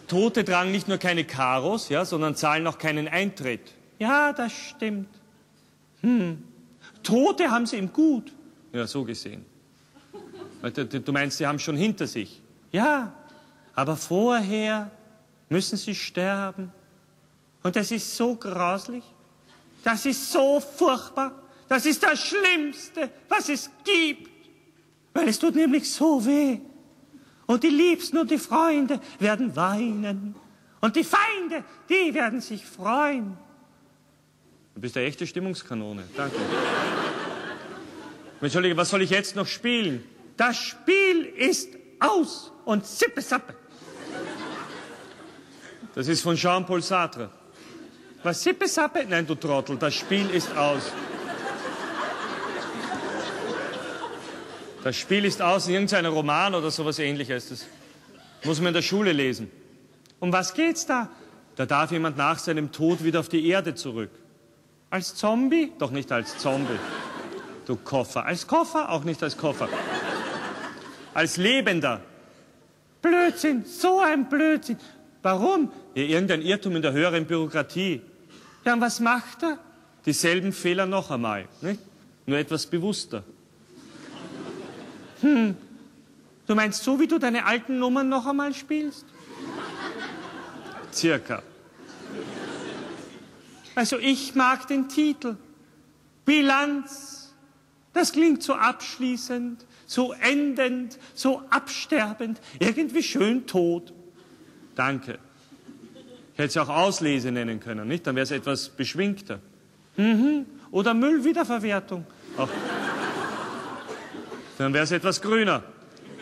Tote 0.07 0.43
tragen 0.43 0.71
nicht 0.71 0.87
nur 0.87 0.97
keine 0.97 1.23
Karos, 1.23 1.89
ja, 1.89 2.03
sondern 2.03 2.35
zahlen 2.35 2.65
auch 2.65 2.79
keinen 2.79 3.07
Eintritt. 3.07 3.61
Ja, 3.99 4.33
das 4.33 4.51
stimmt. 4.51 5.18
Hm. 6.01 6.43
Tote 7.03 7.49
haben 7.49 7.65
sie 7.65 7.77
im 7.77 7.91
Gut. 7.91 8.31
Ja, 8.73 8.85
so 8.87 9.03
gesehen. 9.03 9.45
Du 10.61 11.11
meinst, 11.11 11.37
sie 11.37 11.47
haben 11.47 11.59
schon 11.59 11.77
hinter 11.77 12.07
sich. 12.07 12.41
Ja, 12.71 13.13
aber 13.73 13.95
vorher 13.95 14.91
müssen 15.47 15.77
sie 15.77 15.95
sterben. 15.95 16.71
Und 17.63 17.75
das 17.75 17.91
ist 17.91 18.15
so 18.15 18.35
grauslich. 18.35 19.03
Das 19.83 20.05
ist 20.05 20.31
so 20.31 20.59
furchtbar. 20.59 21.31
Das 21.67 21.85
ist 21.85 22.03
das 22.03 22.19
Schlimmste, 22.19 23.09
was 23.27 23.49
es 23.49 23.69
gibt. 23.83 24.29
Weil 25.13 25.29
es 25.29 25.39
tut 25.39 25.55
nämlich 25.55 25.91
so 25.91 26.25
weh. 26.25 26.59
Und 27.45 27.63
die 27.63 27.69
Liebsten 27.69 28.17
und 28.17 28.29
die 28.29 28.37
Freunde 28.37 28.99
werden 29.17 29.55
weinen. 29.55 30.35
Und 30.81 30.95
die 30.95 31.03
Feinde, 31.03 31.63
die 31.89 32.13
werden 32.13 32.41
sich 32.41 32.65
freuen. 32.65 33.37
Du 34.79 34.83
bist 34.83 34.95
eine 34.95 35.07
echte 35.07 35.27
Stimmungskanone. 35.27 36.03
Danke. 36.15 36.37
Entschuldige, 38.39 38.77
was 38.77 38.89
soll 38.89 39.01
ich 39.01 39.09
jetzt 39.09 39.35
noch 39.35 39.45
spielen? 39.45 40.05
Das 40.37 40.55
Spiel 40.55 41.25
ist 41.35 41.67
aus 41.99 42.53
und 42.63 42.85
sippe 42.85 43.21
sappe. 43.21 43.55
Das 45.93 46.07
ist 46.07 46.21
von 46.21 46.37
Jean-Paul 46.37 46.81
Sartre. 46.81 47.29
Was 48.23 48.41
sippe 48.41 48.69
sappe? 48.69 49.05
Nein, 49.05 49.27
du 49.27 49.35
Trottel, 49.35 49.75
das 49.75 49.95
Spiel 49.95 50.29
ist 50.29 50.55
aus. 50.55 50.93
Das 54.81 54.95
Spiel 54.95 55.25
ist 55.25 55.41
aus 55.41 55.67
in 55.67 55.73
irgendeinem 55.73 56.13
Roman 56.13 56.55
oder 56.55 56.71
sowas 56.71 56.99
ähnliches. 56.99 57.49
Das 57.49 57.65
muss 58.45 58.59
man 58.59 58.67
in 58.67 58.75
der 58.75 58.81
Schule 58.81 59.11
lesen. 59.11 59.51
Um 60.21 60.31
was 60.31 60.53
geht's 60.53 60.85
da? 60.85 61.09
Da 61.57 61.65
darf 61.65 61.91
jemand 61.91 62.15
nach 62.15 62.39
seinem 62.39 62.71
Tod 62.71 63.03
wieder 63.03 63.19
auf 63.19 63.27
die 63.27 63.45
Erde 63.45 63.75
zurück. 63.75 64.11
Als 64.89 65.15
Zombie? 65.15 65.71
Doch 65.77 65.91
nicht 65.91 66.11
als 66.11 66.37
Zombie. 66.37 66.79
Du 67.65 67.75
Koffer. 67.75 68.25
Als 68.25 68.47
Koffer? 68.47 68.91
Auch 68.91 69.03
nicht 69.03 69.21
als 69.21 69.37
Koffer. 69.37 69.69
Als 71.13 71.37
Lebender. 71.37 72.01
Blödsinn, 73.01 73.65
so 73.65 73.99
ein 73.99 74.27
Blödsinn. 74.29 74.77
Warum? 75.21 75.71
Ja, 75.95 76.03
irgendein 76.03 76.41
Irrtum 76.41 76.75
in 76.75 76.81
der 76.81 76.91
höheren 76.91 77.25
Bürokratie. 77.25 78.01
Ja, 78.65 78.73
und 78.73 78.81
was 78.81 78.99
macht 78.99 79.43
er? 79.43 79.59
dieselben 80.05 80.53
Fehler 80.53 80.85
noch 80.85 81.11
einmal. 81.11 81.47
Nicht? 81.61 81.81
Nur 82.25 82.37
etwas 82.37 82.65
bewusster. 82.65 83.23
Hm, 85.21 85.55
du 86.47 86.55
meinst 86.55 86.83
so, 86.83 86.99
wie 86.99 87.07
du 87.07 87.19
deine 87.19 87.45
alten 87.45 87.79
Nummern 87.79 88.07
noch 88.09 88.25
einmal 88.25 88.53
spielst? 88.53 89.05
Circa. 90.91 91.43
Also 93.75 93.97
ich 93.97 94.35
mag 94.35 94.67
den 94.67 94.89
Titel. 94.89 95.35
Bilanz. 96.25 97.33
Das 97.93 98.11
klingt 98.11 98.43
so 98.43 98.53
abschließend, 98.53 99.65
so 99.85 100.13
endend, 100.13 100.99
so 101.15 101.41
absterbend, 101.49 102.39
irgendwie 102.59 103.01
schön 103.01 103.47
tot. 103.47 103.93
Danke. 104.75 105.17
Ich 106.33 106.39
hätte 106.39 106.47
es 106.47 106.57
auch 106.57 106.69
Auslese 106.69 107.31
nennen 107.31 107.59
können, 107.59 107.87
nicht? 107.87 108.05
Dann 108.05 108.15
wäre 108.15 108.23
es 108.23 108.31
etwas 108.31 108.69
beschwingter. 108.69 109.39
Mhm. 109.97 110.45
Oder 110.71 110.93
Müllwiederverwertung. 110.93 112.05
Auch. 112.37 112.47
Dann 114.57 114.73
wäre 114.73 114.83
es 114.83 114.91
etwas 114.91 115.21
grüner. 115.21 115.63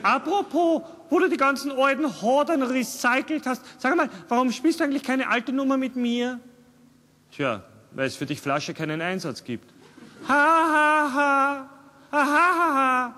Apropos, 0.01 0.83
wo 1.09 1.19
du 1.19 1.27
die 1.27 1.37
ganzen 1.37 1.71
alten 1.71 2.21
Hordern 2.21 2.63
recycelt 2.63 3.45
hast, 3.45 3.61
sag 3.77 3.95
mal, 3.95 4.09
warum 4.29 4.51
spielst 4.51 4.79
du 4.79 4.83
eigentlich 4.83 5.03
keine 5.03 5.27
alte 5.27 5.51
Nummer 5.51 5.77
mit 5.77 5.95
mir? 5.95 6.39
Tja, 7.31 7.63
weil 7.91 8.07
es 8.07 8.15
für 8.15 8.25
dich 8.25 8.41
Flasche 8.41 8.73
keinen 8.73 9.01
Einsatz 9.01 9.43
gibt. 9.43 9.73
Ha, 10.27 10.33
ha, 10.33 11.13
ha. 11.13 11.69
Ha, 12.11 12.25
ha, 12.25 12.25
ha, 12.25 12.73
ha. 12.75 13.15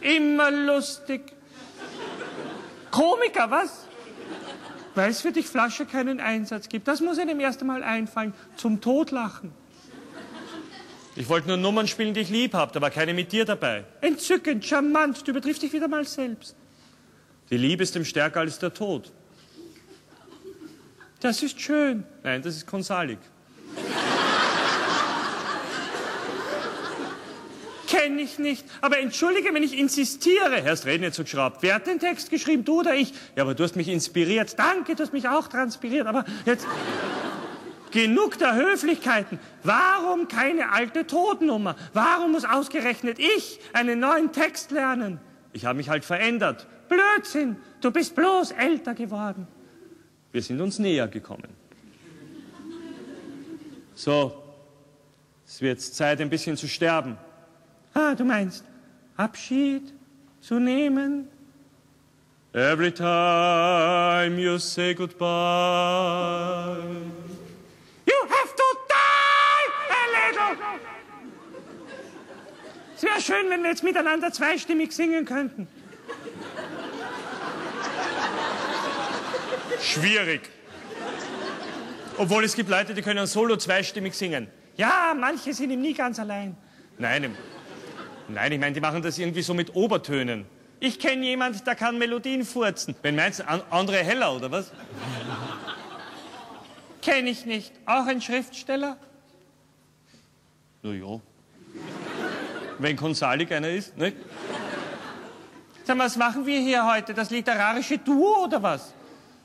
Immer 0.00 0.50
lustig. 0.50 1.32
Komiker, 2.90 3.50
was? 3.50 3.86
Weil 4.94 5.10
es 5.10 5.20
für 5.20 5.32
dich 5.32 5.46
Flasche 5.46 5.84
keinen 5.84 6.20
Einsatz 6.20 6.68
gibt. 6.68 6.88
Das 6.88 7.00
muss 7.00 7.18
einem 7.18 7.38
erst 7.40 7.60
einmal 7.60 7.82
einfallen. 7.82 8.32
Zum 8.56 8.80
Totlachen. 8.80 9.52
Ich 11.16 11.28
wollte 11.28 11.48
nur 11.48 11.56
Nummern 11.56 11.88
spielen, 11.88 12.12
die 12.12 12.20
ich 12.20 12.28
lieb 12.28 12.52
habe, 12.52 12.72
da 12.72 12.80
war 12.80 12.90
keine 12.90 13.14
mit 13.14 13.32
dir 13.32 13.46
dabei. 13.46 13.84
Entzückend, 14.02 14.64
charmant, 14.64 15.26
du 15.26 15.30
übertriffst 15.30 15.62
dich 15.62 15.72
wieder 15.72 15.88
mal 15.88 16.04
selbst. 16.04 16.54
Die 17.50 17.56
Liebe 17.56 17.82
ist 17.82 17.94
dem 17.94 18.04
stärker 18.04 18.40
als 18.40 18.58
der 18.58 18.74
Tod. 18.74 19.12
Das 21.20 21.42
ist 21.42 21.60
schön. 21.60 22.04
Nein, 22.22 22.42
das 22.42 22.56
ist 22.56 22.66
Konsalik. 22.66 23.18
Kenne 27.86 28.20
ich 28.20 28.38
nicht. 28.38 28.64
Aber 28.80 28.98
entschuldige, 28.98 29.54
wenn 29.54 29.62
ich 29.62 29.78
insistiere. 29.78 30.58
Erst 30.64 30.86
reden 30.86 31.04
jetzt 31.04 31.16
so 31.16 31.22
geschraubt. 31.22 31.58
Wer 31.60 31.76
hat 31.76 31.86
den 31.86 31.98
Text 32.00 32.30
geschrieben, 32.30 32.64
du 32.64 32.80
oder 32.80 32.94
ich? 32.94 33.12
Ja, 33.36 33.44
aber 33.44 33.54
du 33.54 33.62
hast 33.62 33.76
mich 33.76 33.88
inspiriert. 33.88 34.58
Danke, 34.58 34.94
du 34.94 35.02
hast 35.02 35.12
mich 35.12 35.28
auch 35.28 35.48
transpiriert. 35.48 36.06
Aber 36.06 36.24
jetzt 36.44 36.66
genug 37.92 38.38
der 38.38 38.54
Höflichkeiten. 38.54 39.38
Warum 39.62 40.28
keine 40.28 40.72
alte 40.72 41.06
Totennummer? 41.06 41.76
Warum 41.92 42.32
muss 42.32 42.44
ausgerechnet 42.44 43.18
ich 43.18 43.60
einen 43.72 44.00
neuen 44.00 44.32
Text 44.32 44.72
lernen? 44.72 45.20
Ich 45.52 45.64
habe 45.64 45.76
mich 45.76 45.88
halt 45.88 46.04
verändert. 46.04 46.66
Blödsinn. 46.88 47.56
Du 47.80 47.90
bist 47.90 48.14
bloß 48.14 48.50
älter 48.50 48.94
geworden. 48.94 49.46
Wir 50.36 50.42
sind 50.42 50.60
uns 50.60 50.78
näher 50.78 51.08
gekommen. 51.08 51.48
So, 53.94 54.42
es 55.46 55.62
wird 55.62 55.80
Zeit, 55.80 56.20
ein 56.20 56.28
bisschen 56.28 56.58
zu 56.58 56.68
sterben. 56.68 57.16
Ah, 57.94 58.14
du 58.14 58.22
meinst 58.22 58.62
Abschied 59.16 59.94
zu 60.42 60.58
nehmen? 60.58 61.28
Every 62.52 62.92
time 62.92 64.38
you 64.38 64.58
say 64.58 64.92
goodbye, 64.92 65.24
you 68.04 68.28
have 68.28 68.54
to 68.54 68.68
die 68.90 69.70
a 69.88 70.04
little. 70.12 70.58
Es 72.94 73.02
wäre 73.02 73.20
schön, 73.22 73.48
wenn 73.48 73.62
wir 73.62 73.70
jetzt 73.70 73.82
miteinander 73.82 74.30
zweistimmig 74.32 74.92
singen 74.92 75.24
könnten. 75.24 75.66
Schwierig. 79.80 80.42
Obwohl 82.18 82.44
es 82.44 82.54
gibt 82.54 82.70
Leute, 82.70 82.94
die 82.94 83.02
können 83.02 83.26
solo 83.26 83.56
zweistimmig 83.56 84.14
singen. 84.14 84.48
Ja, 84.76 85.14
manche 85.18 85.52
sind 85.52 85.70
ihm 85.70 85.80
nie 85.80 85.94
ganz 85.94 86.18
allein. 86.18 86.56
Nein, 86.98 87.34
nein, 88.28 88.52
ich 88.52 88.58
meine, 88.58 88.72
die 88.72 88.80
machen 88.80 89.02
das 89.02 89.18
irgendwie 89.18 89.42
so 89.42 89.54
mit 89.54 89.74
Obertönen. 89.74 90.46
Ich 90.80 90.98
kenne 90.98 91.24
jemand, 91.24 91.66
der 91.66 91.74
kann 91.74 91.98
Melodien 91.98 92.44
furzen. 92.44 92.94
Wenn 93.02 93.16
meinst 93.16 93.40
du, 93.40 93.44
André 93.44 94.02
Heller 94.02 94.34
oder 94.34 94.50
was? 94.50 94.72
Kenne 97.00 97.30
ich 97.30 97.46
nicht. 97.46 97.72
Auch 97.86 98.06
ein 98.06 98.20
Schriftsteller? 98.20 98.96
Na 100.82 100.92
ja. 100.92 101.20
Wenn 102.78 102.96
Konsalik 102.96 103.52
einer 103.52 103.70
ist, 103.70 103.96
nicht? 103.96 104.16
Sag 105.84 105.96
mal, 105.96 106.06
was 106.06 106.16
machen 106.16 106.44
wir 106.44 106.60
hier 106.60 106.84
heute? 106.84 107.14
Das 107.14 107.30
literarische 107.30 107.98
Duo 107.98 108.44
oder 108.44 108.62
was? 108.62 108.92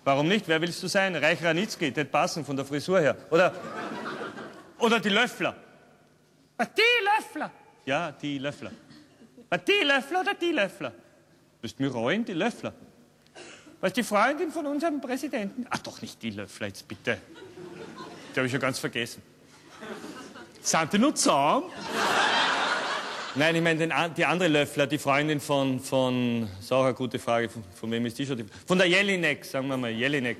Warum 0.04 0.28
nicht? 0.28 0.48
Wer 0.48 0.60
willst 0.62 0.82
du 0.82 0.88
sein? 0.88 1.16
Reich 1.16 1.44
Ranitzky, 1.44 1.92
das 1.92 2.08
passen 2.08 2.44
von 2.44 2.56
der 2.56 2.66
Frisur 2.66 3.00
her. 3.00 3.16
Oder, 3.30 3.54
oder 4.80 5.00
die 5.00 5.10
Löffler. 5.10 5.56
Die 6.60 7.06
Löffler. 7.06 7.52
Ja, 7.86 8.12
die 8.12 8.38
Löffler. 8.38 8.72
Die 9.68 9.86
Löffler 9.86 10.22
oder 10.22 10.34
die 10.34 10.52
Löffler? 10.52 10.94
Müsst 11.62 11.80
mir 11.80 11.92
reuen, 11.92 12.26
die 12.26 12.34
Löffler. 12.34 12.74
Was 13.80 13.94
die 13.94 14.04
Freundin 14.04 14.52
von 14.52 14.66
unserem 14.66 15.02
Präsidenten? 15.02 15.66
Ach 15.70 15.80
doch, 15.80 16.02
nicht 16.02 16.22
die 16.22 16.32
Löffler, 16.32 16.68
jetzt 16.68 16.88
bitte. 16.88 17.18
Die 18.34 18.40
habe 18.40 18.48
ich 18.48 18.54
ja 18.54 18.60
ganz 18.60 18.80
vergessen. 18.80 19.22
Sind 20.62 20.94
die 20.94 21.00
nur 21.00 21.14
zusammen? 21.16 21.66
Nein, 23.36 23.56
ich 23.56 23.62
meine 23.62 24.12
die 24.18 24.26
andere 24.26 24.50
Löffler, 24.50 24.88
die 24.88 24.98
Freundin 24.98 25.40
von, 25.40 25.80
von, 25.80 26.50
das 26.58 26.66
ist 26.66 26.74
auch 26.74 26.84
eine 26.84 26.94
gute 26.94 27.18
Frage, 27.18 27.48
von, 27.48 27.64
von 27.80 27.90
wem 27.90 28.06
ist 28.06 28.20
die 28.20 28.26
schon? 28.26 28.36
Die, 28.36 28.46
von 28.68 28.78
der 28.78 28.88
Jelinek, 28.88 29.46
sagen 29.46 29.68
wir 29.70 29.78
mal, 29.78 29.90
Jelinek. 29.90 30.38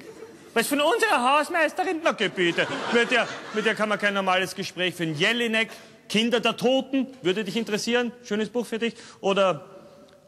Was 0.54 0.68
von 0.68 0.82
unserer 0.82 1.38
Hausmeisterin? 1.38 2.02
Na, 2.04 2.12
bitte. 2.12 2.68
Mit 2.94 3.12
der, 3.12 3.28
mit 3.54 3.66
der 3.66 3.76
kann 3.76 3.88
man 3.88 3.98
kein 3.98 4.14
normales 4.14 4.54
Gespräch 4.54 4.94
führen. 4.94 5.16
Jelinek, 5.16 5.70
Kinder 6.10 6.42
der 6.42 6.58
Toten, 6.58 7.08
würde 7.22 7.46
dich 7.46 7.56
interessieren? 7.56 8.12
Schönes 8.26 8.50
Buch 8.50 8.66
für 8.66 8.78
dich. 8.78 8.96
Oder 9.22 9.66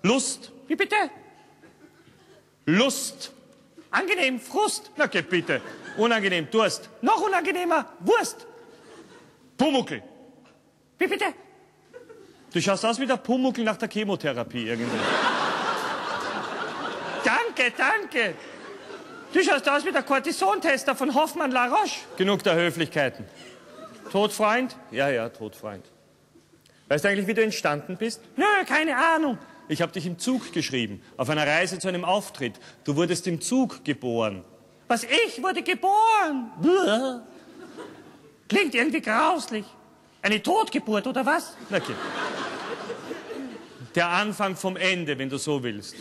Lust. 0.02 0.54
Wie 0.68 0.78
bitte? 0.78 0.96
Lust. 2.66 3.34
Angenehm, 3.92 4.40
Frust. 4.40 4.90
Na, 4.96 5.08
bitte. 5.08 5.60
Unangenehm, 5.98 6.48
Durst. 6.50 6.90
Noch 7.02 7.22
unangenehmer, 7.22 7.92
Wurst. 8.00 8.48
Pumuckel. 9.58 10.02
Wie 10.98 11.08
bitte? 11.08 11.26
Du 12.54 12.62
schaust 12.62 12.86
aus 12.86 13.00
wie 13.00 13.08
der 13.08 13.18
Pumuckel 13.18 13.64
nach 13.64 13.78
der 13.78 13.90
Chemotherapie 13.90 14.68
irgendwie. 14.68 15.00
danke, 17.24 17.74
danke. 17.76 18.36
Du 19.34 19.44
schaust 19.44 19.68
aus 19.68 19.84
wie 19.84 19.92
der 19.92 20.04
Cortisontester 20.04 20.96
von 20.96 21.16
Hoffmann 21.16 21.52
La 21.52 21.66
Roche. 21.66 22.02
Genug 22.16 22.44
der 22.44 22.56
Höflichkeiten. 22.56 23.26
Todfreund? 24.12 24.76
Ja, 24.92 25.10
ja, 25.10 25.30
Todfreund. 25.30 25.84
Weißt 26.90 27.04
du 27.04 27.10
eigentlich, 27.10 27.26
wie 27.26 27.34
du 27.34 27.42
entstanden 27.42 27.98
bist? 27.98 28.22
Nö, 28.36 28.46
keine 28.68 28.96
Ahnung. 28.96 29.40
Ich 29.68 29.82
habe 29.82 29.92
dich 29.92 30.06
im 30.06 30.20
Zug 30.20 30.54
geschrieben, 30.54 31.02
auf 31.18 31.32
einer 31.32 31.48
Reise 31.48 31.80
zu 31.80 31.88
einem 31.88 32.06
Auftritt. 32.06 32.60
Du 32.84 32.96
wurdest 32.96 33.26
im 33.26 33.42
Zug 33.42 33.84
geboren. 33.84 34.44
Was, 34.88 35.04
ich 35.06 35.42
wurde 35.42 35.64
geboren? 35.64 36.52
Bäh. 36.62 37.22
Klingt 38.48 38.76
irgendwie 38.76 39.02
grauslich. 39.02 39.66
Eine 40.24 40.42
Totgeburt 40.42 41.06
oder 41.06 41.26
was? 41.26 41.56
Okay. 41.70 41.96
Der 43.94 44.08
Anfang 44.08 44.56
vom 44.56 44.78
Ende, 44.78 45.20
wenn 45.20 45.30
du 45.30 45.38
so 45.38 45.62
willst. 45.62 45.96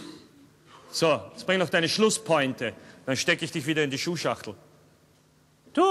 So, 0.91 1.21
jetzt 1.33 1.45
bring 1.45 1.59
noch 1.59 1.69
deine 1.69 1.89
Schlusspointe. 1.89 2.73
Dann 3.05 3.17
stecke 3.17 3.45
ich 3.45 3.51
dich 3.51 3.67
wieder 3.67 3.83
in 3.83 3.91
die 3.91 3.99
Schuhschachtel. 3.99 4.55
Du? 5.73 5.83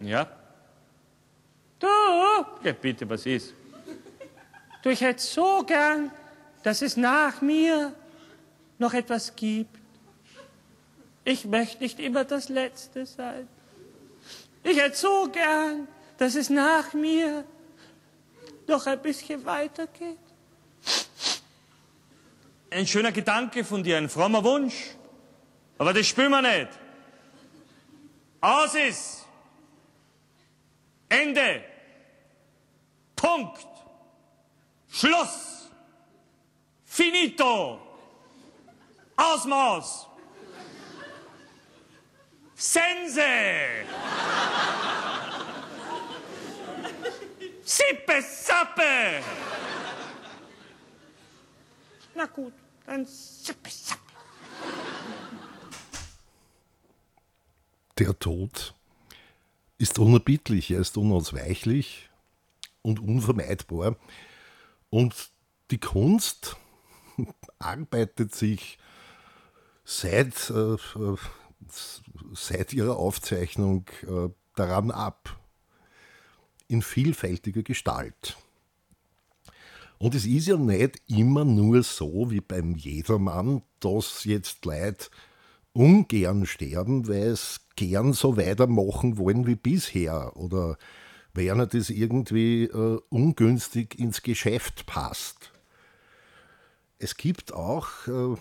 Ja? 0.00 0.30
Du? 1.78 1.86
Ja, 2.62 2.72
bitte, 2.72 3.08
was 3.08 3.24
ist? 3.24 3.54
Du, 4.82 4.90
ich 4.90 5.00
hätte 5.00 5.22
so 5.22 5.64
gern, 5.64 6.10
dass 6.62 6.82
es 6.82 6.96
nach 6.98 7.40
mir 7.40 7.94
noch 8.78 8.92
etwas 8.92 9.34
gibt. 9.34 9.74
Ich 11.24 11.46
möchte 11.46 11.82
nicht 11.82 11.98
immer 11.98 12.24
das 12.24 12.50
Letzte 12.50 13.06
sein. 13.06 13.48
Ich 14.62 14.78
hätte 14.78 14.96
so 14.96 15.28
gern, 15.32 15.88
dass 16.18 16.34
es 16.34 16.50
nach 16.50 16.92
mir 16.92 17.44
noch 18.66 18.86
ein 18.86 19.00
bisschen 19.00 19.44
weitergeht. 19.46 20.18
Ein 22.70 22.86
schöner 22.86 23.12
Gedanke 23.12 23.64
von 23.64 23.82
dir, 23.82 23.96
ein 23.96 24.10
frommer 24.10 24.44
Wunsch. 24.44 24.74
Aber 25.78 25.94
das 25.94 26.06
spüren 26.06 26.30
wir 26.30 26.42
nicht. 26.42 26.68
Aus 28.40 28.74
ist. 28.74 29.24
Ende. 31.08 31.64
Punkt. 33.16 33.66
Schluss. 34.90 35.70
Finito. 36.84 37.80
Ausmaß. 39.16 40.06
Sense. 42.54 43.22
Sippe, 47.68 48.22
Sappe! 48.22 49.22
Na 52.14 52.24
gut, 52.24 52.54
dann 52.86 53.04
Sippe, 53.04 53.68
Sappe. 53.68 54.00
Der 57.98 58.18
Tod 58.18 58.74
ist 59.76 59.98
unerbittlich, 59.98 60.70
er 60.70 60.80
ist 60.80 60.96
unausweichlich 60.96 62.08
und 62.80 63.00
unvermeidbar. 63.00 63.96
Und 64.88 65.30
die 65.70 65.78
Kunst 65.78 66.56
arbeitet 67.58 68.34
sich 68.34 68.78
seit, 69.84 70.48
äh, 70.48 70.76
seit 72.32 72.72
ihrer 72.72 72.96
Aufzeichnung 72.96 73.84
äh, 74.04 74.30
daran 74.54 74.90
ab, 74.90 75.37
in 76.68 76.82
vielfältiger 76.82 77.62
Gestalt. 77.62 78.36
Und 79.98 80.14
es 80.14 80.26
ist 80.26 80.46
ja 80.46 80.56
nicht 80.56 81.02
immer 81.08 81.44
nur 81.44 81.82
so 81.82 82.30
wie 82.30 82.40
beim 82.40 82.76
Jedermann, 82.76 83.62
dass 83.80 84.24
jetzt 84.24 84.64
Leute 84.64 85.08
ungern 85.72 86.46
sterben, 86.46 87.08
weil 87.08 87.28
es 87.28 87.60
gern 87.74 88.12
so 88.12 88.36
weitermachen 88.36 89.18
wollen 89.18 89.46
wie 89.46 89.56
bisher 89.56 90.36
oder 90.36 90.76
weil 91.34 91.66
das 91.66 91.90
irgendwie 91.90 92.64
äh, 92.64 93.00
ungünstig 93.10 93.98
ins 93.98 94.22
Geschäft 94.22 94.86
passt. 94.86 95.52
Es 96.98 97.16
gibt 97.16 97.52
auch 97.52 97.88
äh, 98.08 98.36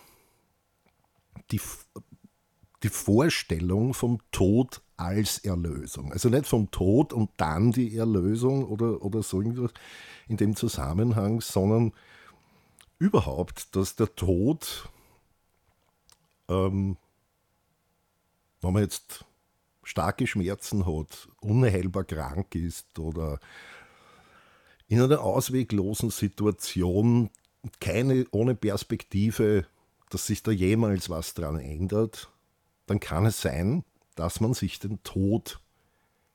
die, 1.52 1.62
die 2.84 2.90
Vorstellung 2.90 3.94
vom 3.94 4.20
Tod 4.32 4.82
als 4.98 5.38
Erlösung. 5.40 6.12
Also 6.12 6.30
nicht 6.30 6.48
vom 6.48 6.72
Tod 6.72 7.14
und 7.14 7.30
dann 7.38 7.72
die 7.72 7.96
Erlösung 7.96 8.66
oder, 8.66 9.04
oder 9.04 9.24
so 9.24 9.42
irgendwas 9.42 9.72
in 10.28 10.38
dem 10.38 10.56
Zusammenhang, 10.56 11.40
sondern 11.42 11.94
überhaupt, 13.00 13.76
dass 13.76 13.96
der 13.96 14.14
Tod, 14.16 14.90
ähm, 16.50 16.98
wenn 18.62 18.74
man 18.74 18.82
jetzt 18.82 19.24
starke 19.84 20.28
Schmerzen 20.28 20.86
hat, 20.86 21.30
unheilbar 21.40 22.04
krank 22.04 22.56
ist 22.56 23.00
oder 23.00 23.40
in 24.88 25.02
einer 25.02 25.22
ausweglosen 25.22 26.10
Situation, 26.10 27.30
keine 27.80 28.26
ohne 28.32 28.56
Perspektive, 28.56 29.66
dass 30.10 30.28
sich 30.28 30.44
da 30.44 30.52
jemals 30.52 31.10
was 31.10 31.34
dran 31.34 31.60
ändert, 31.60 32.30
dann 32.86 33.00
kann 33.00 33.26
es 33.26 33.42
sein, 33.42 33.84
dass 34.18 34.42
man 34.42 34.54
sich 34.54 34.80
den 34.80 35.02
Tod 35.04 35.60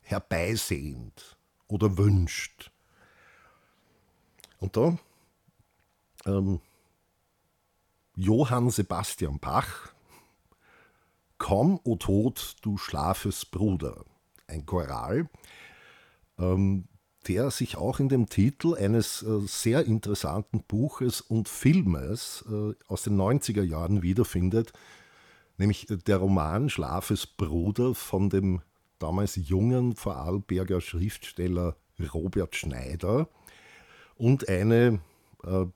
herbeisehnt 0.00 1.36
oder 1.68 1.98
wünscht. 1.98 2.70
Und 4.58 4.76
da 4.76 4.96
ähm, 6.24 6.60
Johann 8.14 8.70
Sebastian 8.70 9.38
Bach, 9.38 9.92
Komm, 11.38 11.80
o 11.82 11.96
Tod, 11.96 12.56
du 12.62 12.78
schlafes 12.78 13.44
Bruder, 13.44 14.04
ein 14.46 14.64
Choral, 14.64 15.28
ähm, 16.38 16.86
der 17.26 17.50
sich 17.50 17.76
auch 17.76 17.98
in 17.98 18.08
dem 18.08 18.28
Titel 18.28 18.76
eines 18.76 19.22
äh, 19.22 19.40
sehr 19.46 19.84
interessanten 19.84 20.62
Buches 20.62 21.20
und 21.20 21.48
Filmes 21.48 22.44
äh, 22.48 22.74
aus 22.86 23.02
den 23.02 23.16
90er 23.16 23.62
Jahren 23.62 24.02
wiederfindet, 24.02 24.72
nämlich 25.58 25.90
äh, 25.90 25.96
der 25.96 26.18
Roman 26.18 26.68
Schlafes 26.68 27.26
Bruder 27.26 27.94
von 27.94 28.30
dem 28.30 28.60
damals 28.98 29.36
jungen 29.36 29.94
Vorarlberger 29.96 30.80
Schriftsteller 30.80 31.76
Robert 32.14 32.56
Schneider 32.56 33.28
und 34.16 34.48
eine 34.48 35.00
äh, 35.44 35.66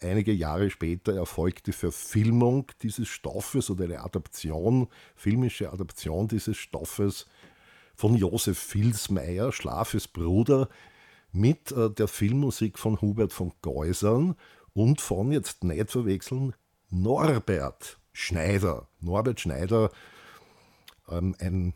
einige 0.00 0.32
Jahre 0.32 0.70
später 0.70 1.14
erfolgte 1.14 1.72
Verfilmung 1.72 2.70
dieses 2.82 3.08
Stoffes 3.08 3.70
oder 3.70 3.84
eine 3.84 4.00
Adaption, 4.00 4.88
filmische 5.14 5.72
Adaption 5.72 6.28
dieses 6.28 6.56
Stoffes 6.56 7.26
von 7.94 8.14
Josef 8.16 8.58
Filsmeier, 8.58 9.52
Schlafes 9.52 10.08
Bruder, 10.08 10.68
mit 11.32 11.72
äh, 11.72 11.90
der 11.90 12.08
Filmmusik 12.08 12.78
von 12.78 13.00
Hubert 13.00 13.32
von 13.32 13.52
Geusern 13.62 14.36
und 14.72 15.00
von, 15.00 15.32
jetzt 15.32 15.64
nicht 15.64 15.90
verwechseln, 15.90 16.54
Norbert 16.90 17.98
Schneider. 18.14 18.88
Norbert 19.00 19.40
Schneider, 19.40 19.90
ähm, 21.10 21.36
ein 21.38 21.74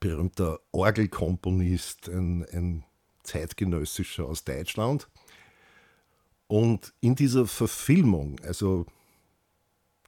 berühmter 0.00 0.58
Orgelkomponist, 0.72 2.08
ein, 2.08 2.44
ein 2.52 2.84
zeitgenössischer 3.22 4.24
aus 4.24 4.42
Deutschland. 4.44 5.08
Und 6.48 6.94
in 7.00 7.14
dieser 7.14 7.46
Verfilmung, 7.46 8.40
also 8.42 8.86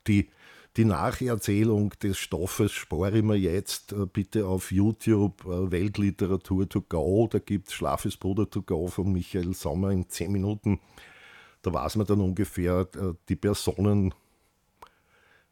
die, 0.06 0.30
die 0.76 0.84
Nacherzählung 0.84 1.90
des 2.02 2.18
Stoffes 2.18 2.72
spare 2.72 3.18
ich 3.18 3.24
mir 3.24 3.36
jetzt 3.36 3.92
äh, 3.92 4.06
bitte 4.06 4.46
auf 4.46 4.72
YouTube 4.72 5.44
äh, 5.44 5.70
Weltliteratur 5.70 6.68
to 6.68 6.80
go. 6.80 7.28
Da 7.30 7.38
gibt 7.38 7.68
es 7.68 7.74
Schlafes 7.74 8.16
Bruder 8.16 8.48
to 8.48 8.62
go 8.62 8.86
von 8.86 9.12
Michael 9.12 9.54
Sommer 9.54 9.90
in 9.90 10.08
10 10.08 10.32
Minuten. 10.32 10.80
Da 11.62 11.74
weiß 11.74 11.96
man 11.96 12.06
dann 12.06 12.20
ungefähr 12.20 12.88
äh, 12.94 13.14
die 13.28 13.36
Personen 13.36 14.14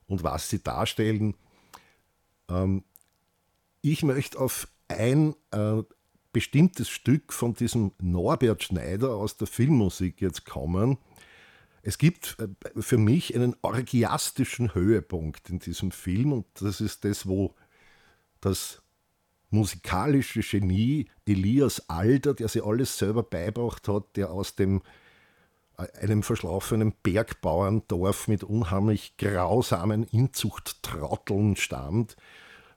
und 0.06 0.22
was 0.22 0.48
sie 0.48 0.62
darstellen. 0.62 1.34
Ähm, 2.48 2.84
ich 3.82 4.02
möchte 4.02 4.38
auf 4.38 4.68
ein 4.88 5.34
äh, 5.50 5.82
bestimmtes 6.32 6.88
Stück 6.88 7.32
von 7.32 7.54
diesem 7.54 7.92
Norbert 8.00 8.62
Schneider 8.62 9.14
aus 9.14 9.36
der 9.36 9.46
Filmmusik 9.46 10.20
jetzt 10.20 10.44
kommen. 10.44 10.98
Es 11.82 11.98
gibt 11.98 12.36
äh, 12.40 12.82
für 12.82 12.98
mich 12.98 13.34
einen 13.34 13.56
orgiastischen 13.62 14.74
Höhepunkt 14.74 15.50
in 15.50 15.58
diesem 15.58 15.92
Film 15.92 16.32
und 16.32 16.46
das 16.54 16.80
ist 16.80 17.04
das, 17.04 17.26
wo 17.26 17.54
das 18.40 18.82
musikalische 19.50 20.40
Genie 20.40 21.08
Elias 21.26 21.88
Alder, 21.88 22.34
der 22.34 22.48
sich 22.48 22.64
alles 22.64 22.98
selber 22.98 23.22
beibracht 23.22 23.88
hat, 23.88 24.16
der 24.16 24.30
aus 24.30 24.56
dem 24.56 24.82
einem 25.76 26.22
verschlafenen 26.22 26.94
Bergbauerndorf 27.02 28.28
mit 28.28 28.44
unheimlich 28.44 29.16
grausamen 29.16 30.04
Inzuchttrotteln 30.04 31.56
stammt, 31.56 32.16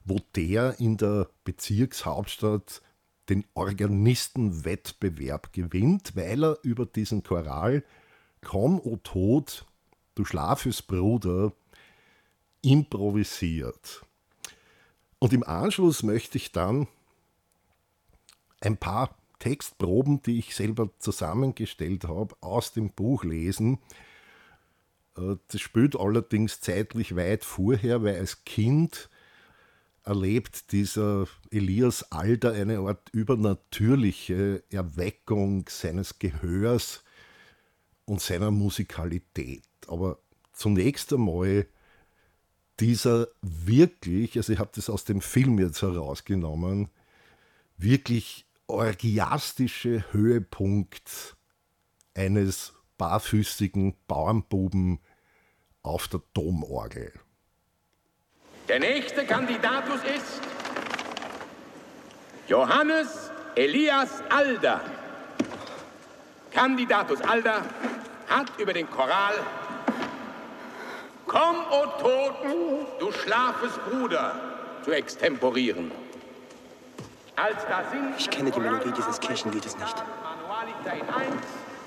wo 0.03 0.19
der 0.35 0.79
in 0.79 0.97
der 0.97 1.29
Bezirkshauptstadt 1.43 2.81
den 3.29 3.45
Organistenwettbewerb 3.53 5.53
gewinnt, 5.53 6.15
weil 6.15 6.43
er 6.43 6.57
über 6.63 6.85
diesen 6.85 7.23
Choral 7.23 7.83
Komm, 8.41 8.79
o 8.79 8.97
Tod, 8.97 9.65
du 10.15 10.25
schlafes 10.25 10.81
Bruder, 10.81 11.53
improvisiert. 12.61 14.05
Und 15.19 15.33
im 15.33 15.43
Anschluss 15.43 16.03
möchte 16.03 16.37
ich 16.37 16.51
dann 16.51 16.87
ein 18.61 18.77
paar 18.77 19.15
Textproben, 19.39 20.21
die 20.21 20.39
ich 20.39 20.55
selber 20.55 20.89
zusammengestellt 20.99 22.05
habe, 22.05 22.35
aus 22.41 22.73
dem 22.73 22.91
Buch 22.91 23.23
lesen. 23.23 23.79
Äh, 25.17 25.37
das 25.47 25.61
spielt 25.61 25.95
allerdings 25.95 26.61
zeitlich 26.61 27.15
weit 27.15 27.43
vorher, 27.43 28.03
weil 28.03 28.17
als 28.17 28.43
Kind 28.45 29.09
erlebt 30.03 30.71
dieser 30.71 31.27
Elias 31.51 32.11
Alder 32.11 32.53
eine 32.53 32.79
Art 32.79 33.09
übernatürliche 33.11 34.63
Erweckung 34.69 35.65
seines 35.69 36.19
Gehörs 36.19 37.03
und 38.05 38.21
seiner 38.21 38.51
Musikalität. 38.51 39.63
Aber 39.87 40.19
zunächst 40.53 41.13
einmal 41.13 41.67
dieser 42.79 43.27
wirklich, 43.41 44.37
also 44.37 44.53
ich 44.53 44.59
habe 44.59 44.71
das 44.73 44.89
aus 44.89 45.03
dem 45.03 45.21
Film 45.21 45.59
jetzt 45.59 45.81
herausgenommen, 45.81 46.89
wirklich 47.77 48.45
orgiastische 48.69 50.03
Höhepunkt 50.11 51.35
eines 52.15 52.73
barfüßigen 52.97 53.95
Bauernbuben 54.07 54.99
auf 55.81 56.07
der 56.07 56.21
Domorgel. 56.33 57.13
Der 58.67 58.79
nächste 58.79 59.25
Kandidatus 59.25 60.01
ist 60.03 60.41
Johannes 62.47 63.31
Elias 63.55 64.21
Alder. 64.29 64.81
Kandidatus 66.51 67.21
Alder 67.21 67.63
hat 68.27 68.59
über 68.59 68.73
den 68.73 68.89
Choral 68.89 69.35
Komm, 71.25 71.57
o 71.69 71.83
oh 71.83 72.01
Toten, 72.01 72.87
du 72.99 73.11
schlafes 73.11 73.71
Bruder, 73.87 74.81
zu 74.83 74.91
extemporieren. 74.91 75.91
Ich 78.17 78.29
kenne 78.29 78.51
die 78.51 78.59
Melodie 78.59 78.91
dieses 78.91 79.19
Kirchenliedes 79.19 79.77
nicht. 79.77 80.03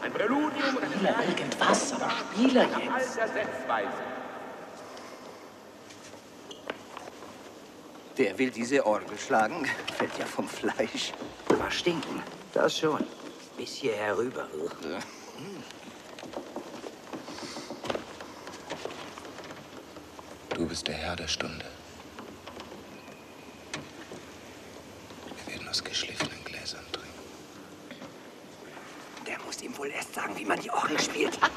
Ein 0.02 0.12
Präludium 0.12 0.76
oder 0.76 0.86
Spiele 0.86 1.14
irgendwas, 1.28 1.92
aber 1.92 2.10
spiele 2.10 2.62
jetzt. 2.62 3.18
Wer 8.16 8.38
will 8.38 8.50
diese 8.50 8.84
Orgel 8.84 9.18
schlagen? 9.18 9.66
Fällt 9.96 10.18
ja 10.18 10.26
vom 10.26 10.48
Fleisch. 10.48 11.12
Verstinken. 11.48 12.22
Das 12.52 12.78
schon. 12.78 13.04
Bis 13.56 13.70
hierher 13.76 14.16
rüber. 14.16 14.46
Ja. 14.82 14.98
Du 20.54 20.66
bist 20.66 20.86
der 20.86 20.94
Herr 20.94 21.16
der 21.16 21.28
Stunde. 21.28 21.64
Wir 25.46 25.54
werden 25.54 25.61
aus 25.72 25.82
geschliffenen 25.82 26.44
Gläsern 26.44 26.84
trinken. 26.92 27.08
Der 29.26 29.38
muss 29.46 29.62
ihm 29.62 29.74
wohl 29.78 29.88
erst 29.88 30.12
sagen, 30.12 30.36
wie 30.36 30.44
man 30.44 30.60
die 30.60 30.70
Orgel 30.70 31.00
spielt. 31.00 31.38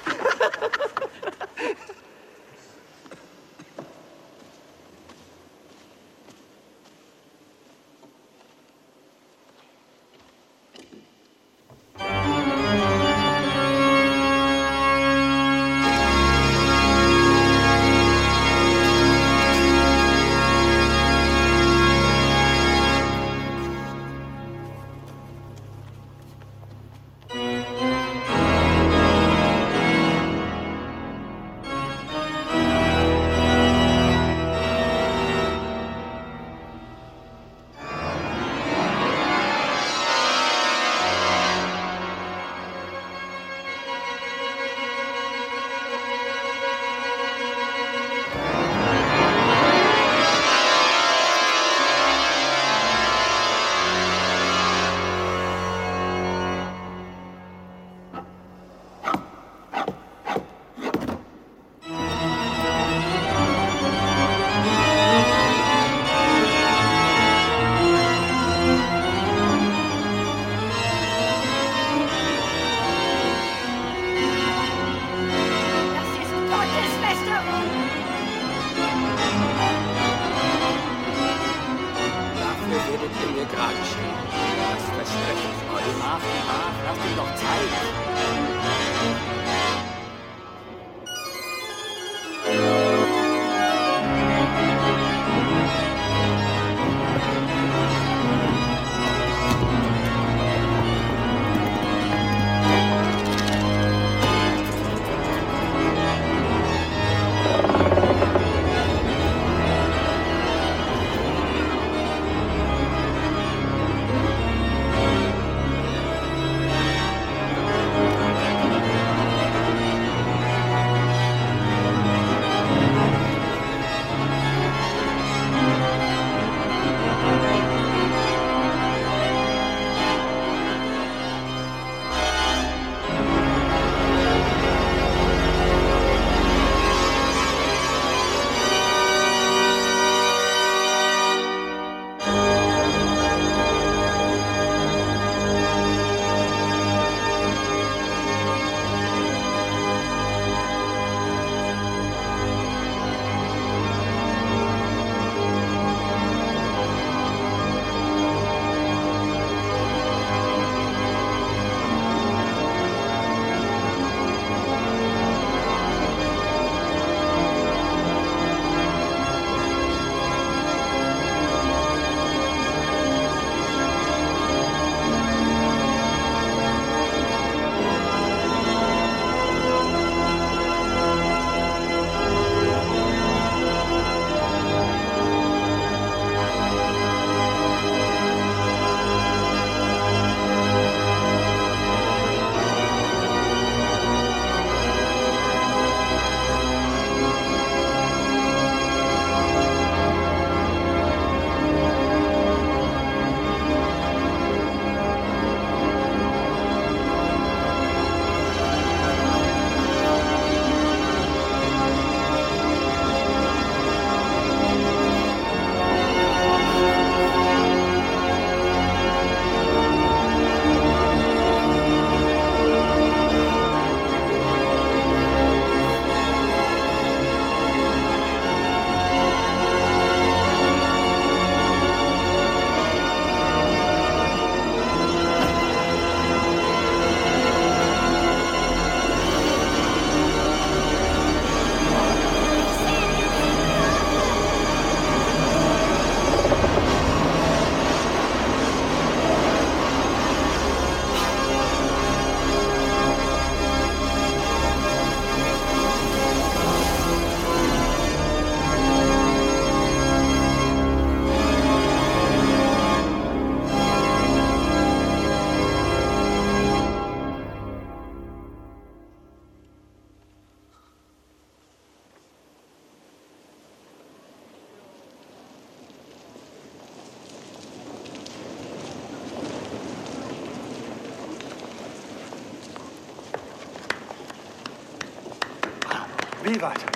God. 286.65 286.94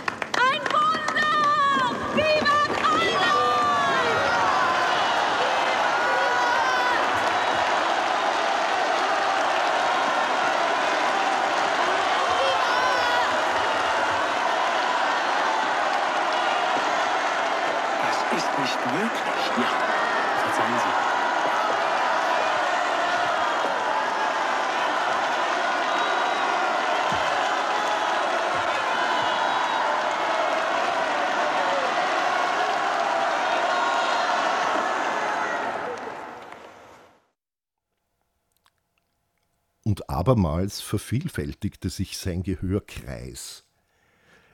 Abermals 40.29 40.79
vervielfältigte 40.79 41.89
sich 41.89 42.15
sein 42.15 42.43
Gehörkreis, 42.43 43.63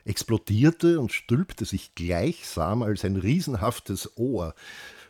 explodierte 0.06 0.98
und 0.98 1.12
stülpte 1.12 1.66
sich 1.66 1.94
gleichsam 1.94 2.82
als 2.82 3.04
ein 3.04 3.16
riesenhaftes 3.16 4.16
Ohr 4.16 4.54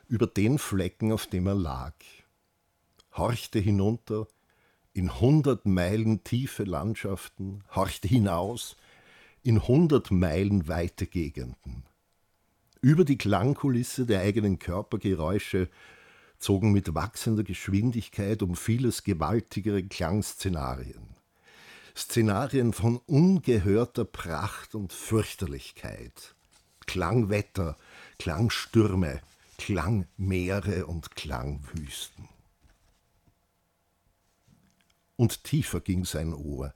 über 0.09 0.27
den 0.27 0.59
Flecken, 0.59 1.13
auf 1.13 1.29
dem 1.29 1.47
er 1.47 1.55
lag, 1.55 1.95
horchte 3.17 3.61
hinunter 3.61 4.27
in 4.93 5.21
hundert 5.21 5.67
Meilen 5.67 6.25
tiefe 6.25 6.65
Landschaften, 6.65 7.63
horchte 7.73 8.09
hinaus 8.09 8.77
in 9.45 9.69
hundert 9.69 10.11
Meilen 10.11 10.67
weite 10.67 11.07
Gegenden. 11.07 11.85
Über 12.81 13.05
die 13.05 13.19
Klangkulisse 13.19 14.05
der 14.05 14.21
eigenen 14.23 14.59
Körpergeräusche 14.59 15.69
zogen 16.39 16.73
mit 16.73 16.95
wachsender 16.95 17.45
Geschwindigkeit 17.45 18.43
um 18.43 18.57
vieles 18.57 19.05
gewaltigere 19.05 19.83
Klangszenarien. 19.83 21.17
Szenarien 21.97 22.73
von 22.73 22.99
ungehörter 23.07 24.05
Pracht 24.05 24.75
und 24.75 24.93
Fürchterlichkeit. 24.93 26.35
Klangwetter, 26.87 27.77
Klangstürme, 28.19 29.21
Klangmeere 29.59 30.87
und 30.87 31.17
Klangwüsten. 31.17 32.29
Und 35.17 35.45
tiefer 35.45 35.81
ging 35.81 36.05
sein 36.05 36.35
Ohr, 36.35 36.75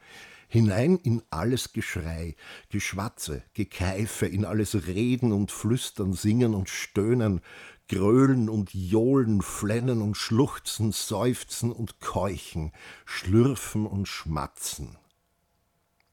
hinein 0.48 0.96
in 0.96 1.22
alles 1.30 1.72
Geschrei, 1.72 2.34
Geschwatze, 2.70 3.42
Gekeife, 3.52 4.26
in 4.26 4.46
alles 4.46 4.86
Reden 4.86 5.32
und 5.32 5.52
Flüstern, 5.52 6.14
Singen 6.14 6.54
und 6.54 6.70
Stöhnen, 6.70 7.42
Gröhlen 7.90 8.48
und 8.48 8.72
Johlen, 8.72 9.42
Flennen 9.42 10.00
und 10.00 10.16
Schluchzen, 10.16 10.92
Seufzen 10.92 11.72
und 11.72 11.98
Keuchen, 11.98 12.70
Schlürfen 13.04 13.84
und 13.84 14.06
Schmatzen. 14.06 14.96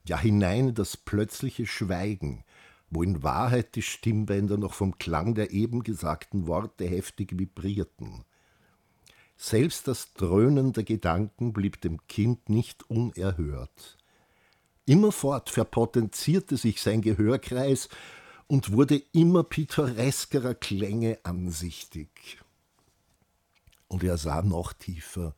Ja 0.08 0.18
hinein 0.18 0.70
in 0.70 0.74
das 0.74 0.98
plötzliche 0.98 1.68
Schweigen, 1.68 2.44
wo 2.90 3.04
in 3.04 3.22
Wahrheit 3.22 3.76
die 3.76 3.84
Stimmbänder 3.84 4.58
noch 4.58 4.74
vom 4.74 4.98
Klang 4.98 5.36
der 5.36 5.52
eben 5.52 5.84
gesagten 5.84 6.48
Worte 6.48 6.86
heftig 6.86 7.38
vibrierten. 7.38 8.24
Selbst 9.36 9.88
das 9.88 10.14
Dröhnen 10.14 10.74
der 10.74 10.84
Gedanken 10.84 11.54
blieb 11.54 11.80
dem 11.82 12.00
Kind 12.08 12.50
nicht 12.50 12.90
unerhört. 12.90 14.00
Immerfort 14.88 15.52
verpotenzierte 15.52 16.58
sich 16.58 16.82
sein 16.82 17.04
Gehörkreis 17.04 17.88
und 18.48 18.72
wurde 18.72 19.02
immer 19.12 19.44
pittoreskerer 19.44 20.56
Klänge 20.56 21.20
ansichtig. 21.24 22.40
Und 23.88 24.04
er 24.04 24.18
sah 24.18 24.42
noch 24.42 24.74
tiefer 24.74 25.36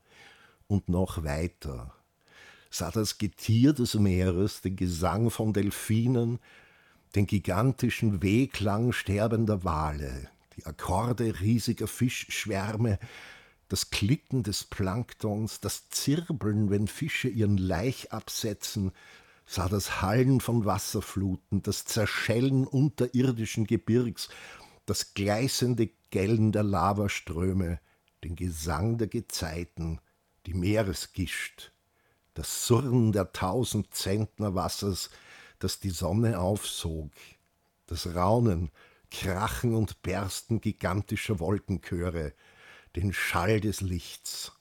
und 0.67 0.89
noch 0.89 1.23
weiter, 1.23 1.93
sah 2.69 2.91
das 2.91 3.17
Getier 3.17 3.73
des 3.73 3.95
Meeres, 3.95 4.61
den 4.61 4.75
Gesang 4.75 5.29
von 5.31 5.53
Delfinen, 5.53 6.39
den 7.15 7.25
gigantischen 7.25 8.21
Wehklang 8.21 8.91
sterbender 8.91 9.63
Wale, 9.63 10.29
die 10.55 10.65
Akkorde 10.65 11.39
riesiger 11.41 11.87
Fischschwärme, 11.87 12.99
das 13.67 13.91
Klicken 13.91 14.43
des 14.43 14.63
Planktons, 14.63 15.59
das 15.59 15.89
Zirbeln, 15.89 16.69
wenn 16.69 16.87
Fische 16.87 17.29
ihren 17.29 17.57
Laich 17.57 18.11
absetzen, 18.11 18.91
sah 19.49 19.67
das 19.67 20.03
Hallen 20.03 20.41
von 20.41 20.65
Wasserfluten, 20.65 21.63
das 21.63 21.83
Zerschellen 21.83 22.67
unterirdischen 22.67 23.65
Gebirgs, 23.65 24.29
das 24.85 25.15
gleißende 25.15 25.89
Gellen 26.11 26.51
der 26.51 26.61
Lavaströme, 26.61 27.79
den 28.23 28.35
Gesang 28.35 28.99
der 28.99 29.07
Gezeiten, 29.07 30.01
die 30.45 30.53
Meeresgischt, 30.53 31.71
das 32.35 32.67
Surren 32.67 33.11
der 33.11 33.33
tausend 33.33 33.91
Zentner 33.91 34.53
Wassers, 34.53 35.09
das 35.57 35.79
die 35.79 35.89
Sonne 35.89 36.39
aufsog, 36.39 37.11
das 37.87 38.13
Raunen, 38.13 38.69
Krachen 39.09 39.73
und 39.73 40.03
Bersten 40.03 40.61
gigantischer 40.61 41.39
Wolkenchöre, 41.39 42.33
den 42.95 43.13
Schall 43.13 43.61
des 43.61 43.81
Lichts. 43.81 44.51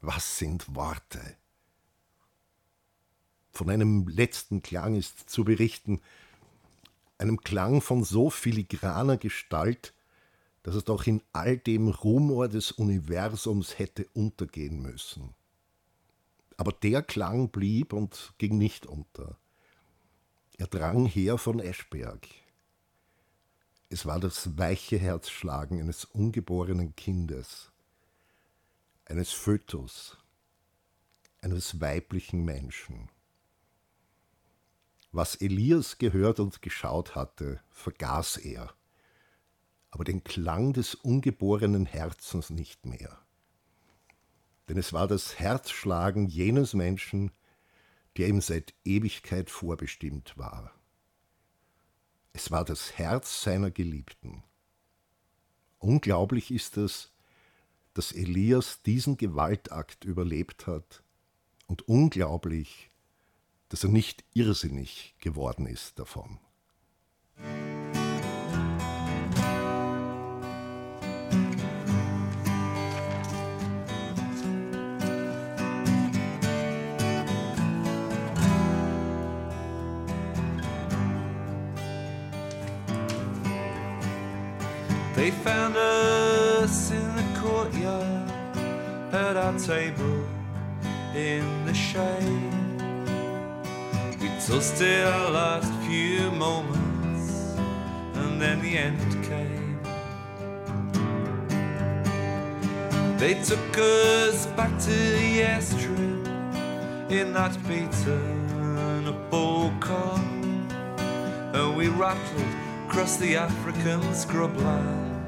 Was 0.00 0.38
sind 0.38 0.76
Worte? 0.76 1.36
Von 3.56 3.70
einem 3.70 4.06
letzten 4.06 4.60
Klang 4.60 4.96
ist 4.96 5.30
zu 5.30 5.42
berichten, 5.42 6.02
einem 7.16 7.40
Klang 7.40 7.80
von 7.80 8.04
so 8.04 8.28
filigraner 8.28 9.16
Gestalt, 9.16 9.94
dass 10.62 10.74
es 10.74 10.84
doch 10.84 11.06
in 11.06 11.22
all 11.32 11.56
dem 11.56 11.88
Rumor 11.88 12.48
des 12.48 12.70
Universums 12.70 13.78
hätte 13.78 14.06
untergehen 14.12 14.82
müssen. 14.82 15.34
Aber 16.58 16.70
der 16.70 17.02
Klang 17.02 17.48
blieb 17.48 17.94
und 17.94 18.34
ging 18.36 18.58
nicht 18.58 18.84
unter. 18.84 19.38
Er 20.58 20.66
drang 20.66 21.06
her 21.06 21.38
von 21.38 21.58
Eschberg. 21.58 22.28
Es 23.88 24.04
war 24.04 24.20
das 24.20 24.58
weiche 24.58 24.98
Herzschlagen 24.98 25.80
eines 25.80 26.04
ungeborenen 26.04 26.94
Kindes, 26.94 27.70
eines 29.06 29.32
Fötus, 29.32 30.18
eines 31.40 31.80
weiblichen 31.80 32.44
Menschen. 32.44 33.08
Was 35.16 35.34
Elias 35.36 35.96
gehört 35.96 36.40
und 36.40 36.60
geschaut 36.60 37.14
hatte, 37.14 37.58
vergaß 37.70 38.36
er, 38.36 38.74
aber 39.90 40.04
den 40.04 40.22
Klang 40.24 40.74
des 40.74 40.94
ungeborenen 40.94 41.86
Herzens 41.86 42.50
nicht 42.50 42.84
mehr. 42.84 43.18
Denn 44.68 44.76
es 44.76 44.92
war 44.92 45.08
das 45.08 45.38
Herzschlagen 45.38 46.26
jenes 46.26 46.74
Menschen, 46.74 47.30
der 48.18 48.28
ihm 48.28 48.42
seit 48.42 48.74
Ewigkeit 48.84 49.48
vorbestimmt 49.48 50.36
war. 50.36 50.70
Es 52.34 52.50
war 52.50 52.66
das 52.66 52.98
Herz 52.98 53.40
seiner 53.40 53.70
Geliebten. 53.70 54.42
Unglaublich 55.78 56.50
ist 56.50 56.76
es, 56.76 57.14
dass 57.94 58.12
Elias 58.12 58.82
diesen 58.82 59.16
Gewaltakt 59.16 60.04
überlebt 60.04 60.66
hat 60.66 61.02
und 61.66 61.88
unglaublich, 61.88 62.90
dass 63.68 63.84
er 63.84 63.90
nicht 63.90 64.24
irrsinnig 64.34 65.14
geworden 65.20 65.66
ist 65.66 65.98
davon. 65.98 66.38
They 85.16 85.30
found 85.30 85.76
us 85.76 86.90
in 86.90 87.16
the 87.16 87.40
courtyard 87.40 88.30
at 89.14 89.36
our 89.36 89.58
table 89.58 90.28
in 91.14 91.64
the 91.64 91.72
shade. 91.72 92.65
We 94.26 94.32
toasted 94.44 95.04
our 95.04 95.30
last 95.30 95.72
few 95.86 96.32
moments, 96.32 97.54
and 98.14 98.42
then 98.42 98.60
the 98.60 98.76
end 98.76 98.98
came. 99.24 99.78
They 103.18 103.34
took 103.34 103.78
us 103.78 104.46
back 104.56 104.76
to 104.80 104.90
the 104.90 105.42
airstrip 105.42 106.26
in 107.08 107.34
that 107.34 107.56
beaten 107.68 109.06
up 109.06 109.32
old 109.32 109.78
car, 109.80 110.18
and 110.18 111.76
we 111.76 111.86
rattled 111.86 112.52
across 112.88 113.18
the 113.18 113.36
African 113.36 114.00
scrubland 114.12 115.22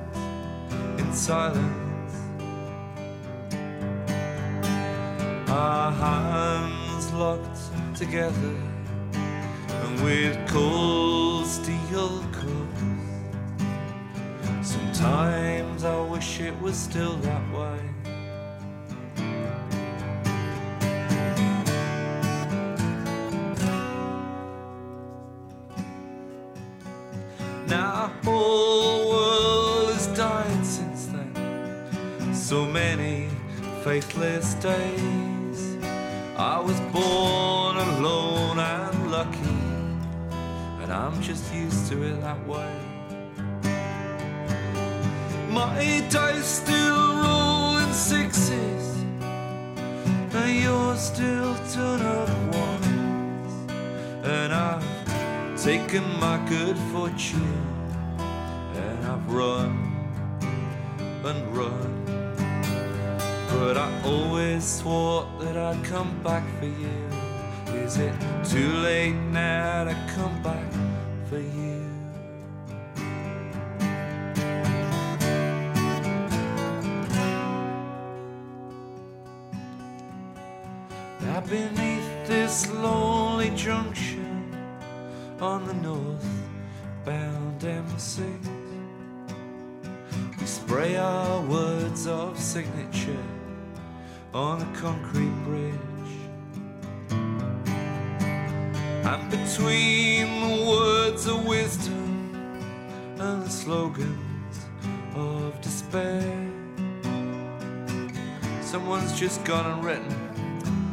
in 0.98 1.12
silence. 1.12 2.14
Our 5.48 5.92
hands 5.92 7.12
locked 7.12 7.60
together, 7.94 8.56
with 10.02 10.36
cold 10.48 11.46
steel 11.46 12.24
cups. 12.32 12.82
Sometimes 14.62 15.84
I 15.84 16.00
wish 16.00 16.40
it 16.40 16.58
was 16.60 16.76
still 16.76 17.16
that 17.16 17.52
way. 17.52 17.78
Now 27.66 28.12
whole 28.24 29.08
world 29.10 29.92
has 29.92 30.06
died 30.08 30.64
since 30.64 31.06
then. 31.06 32.34
So 32.34 32.64
many 32.64 33.28
faithless 33.82 34.54
days. 34.54 35.17
Just 41.20 41.52
used 41.52 41.90
to 41.90 42.02
it 42.04 42.20
that 42.22 42.46
way. 42.46 42.72
My 45.50 46.02
dice 46.08 46.46
still 46.46 47.16
roll 47.16 47.76
in 47.76 47.92
sixes, 47.92 48.96
and 50.32 50.62
yours 50.62 51.00
still 51.00 51.54
turn 51.72 52.00
up 52.00 52.30
ones, 52.54 53.52
and 54.24 54.54
I've 54.54 55.62
taken 55.62 56.04
my 56.18 56.38
good 56.48 56.78
fortune, 56.92 57.66
and 58.74 59.06
I've 59.06 59.30
run 59.30 59.70
and 61.24 61.56
run. 61.56 62.04
But 63.50 63.76
I 63.76 63.90
always 64.04 64.64
swore 64.64 65.26
that 65.40 65.56
I'd 65.58 65.84
come 65.84 66.22
back 66.22 66.44
for 66.58 66.66
you. 66.66 67.08
Is 67.84 67.98
it 67.98 68.14
too 68.44 68.72
late 68.78 69.14
now 69.14 69.84
to 69.84 69.94
for 71.38 71.44
you? 71.56 71.84
Now 81.20 81.40
beneath 81.40 82.26
this 82.26 82.70
lonely 82.72 83.50
junction 83.50 84.56
on 85.40 85.66
the 85.66 85.74
northbound 85.74 87.60
M6 87.60 88.18
we 90.40 90.46
spray 90.46 90.96
our 90.96 91.40
words 91.42 92.06
of 92.06 92.38
signature 92.38 93.24
on 94.34 94.62
a 94.62 94.76
concrete 94.76 95.36
bridge. 95.44 95.74
And 99.10 99.30
between 99.30 100.40
the 100.40 100.67
slogans 103.68 104.66
of 105.14 105.60
despair, 105.60 106.22
someone's 108.62 109.12
just 109.20 109.44
gone 109.44 109.66
and 109.70 109.84
written, 109.84 110.10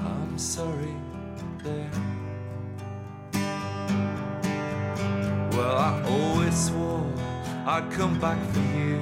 I'm 0.04 0.38
sorry, 0.38 0.94
there. 1.64 1.90
Well, 5.54 5.78
I 5.78 6.04
always 6.04 6.66
swore 6.66 7.10
I'd 7.66 7.90
come 7.94 8.20
back 8.20 8.42
for 8.52 8.66
you. 8.78 9.00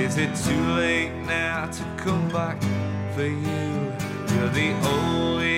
Is 0.00 0.16
it 0.16 0.32
too 0.36 0.64
late 0.76 1.14
now 1.26 1.68
to 1.68 1.84
come 1.96 2.28
back 2.28 2.62
for 3.16 3.26
you? 3.26 3.92
You're 4.30 4.54
the 4.60 4.70
only 4.94 5.55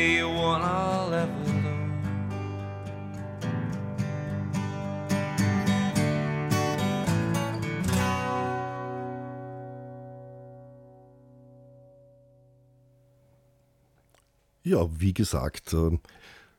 Ja, 14.68 14.86
wie 15.00 15.14
gesagt, 15.14 15.72
äh, 15.72 15.98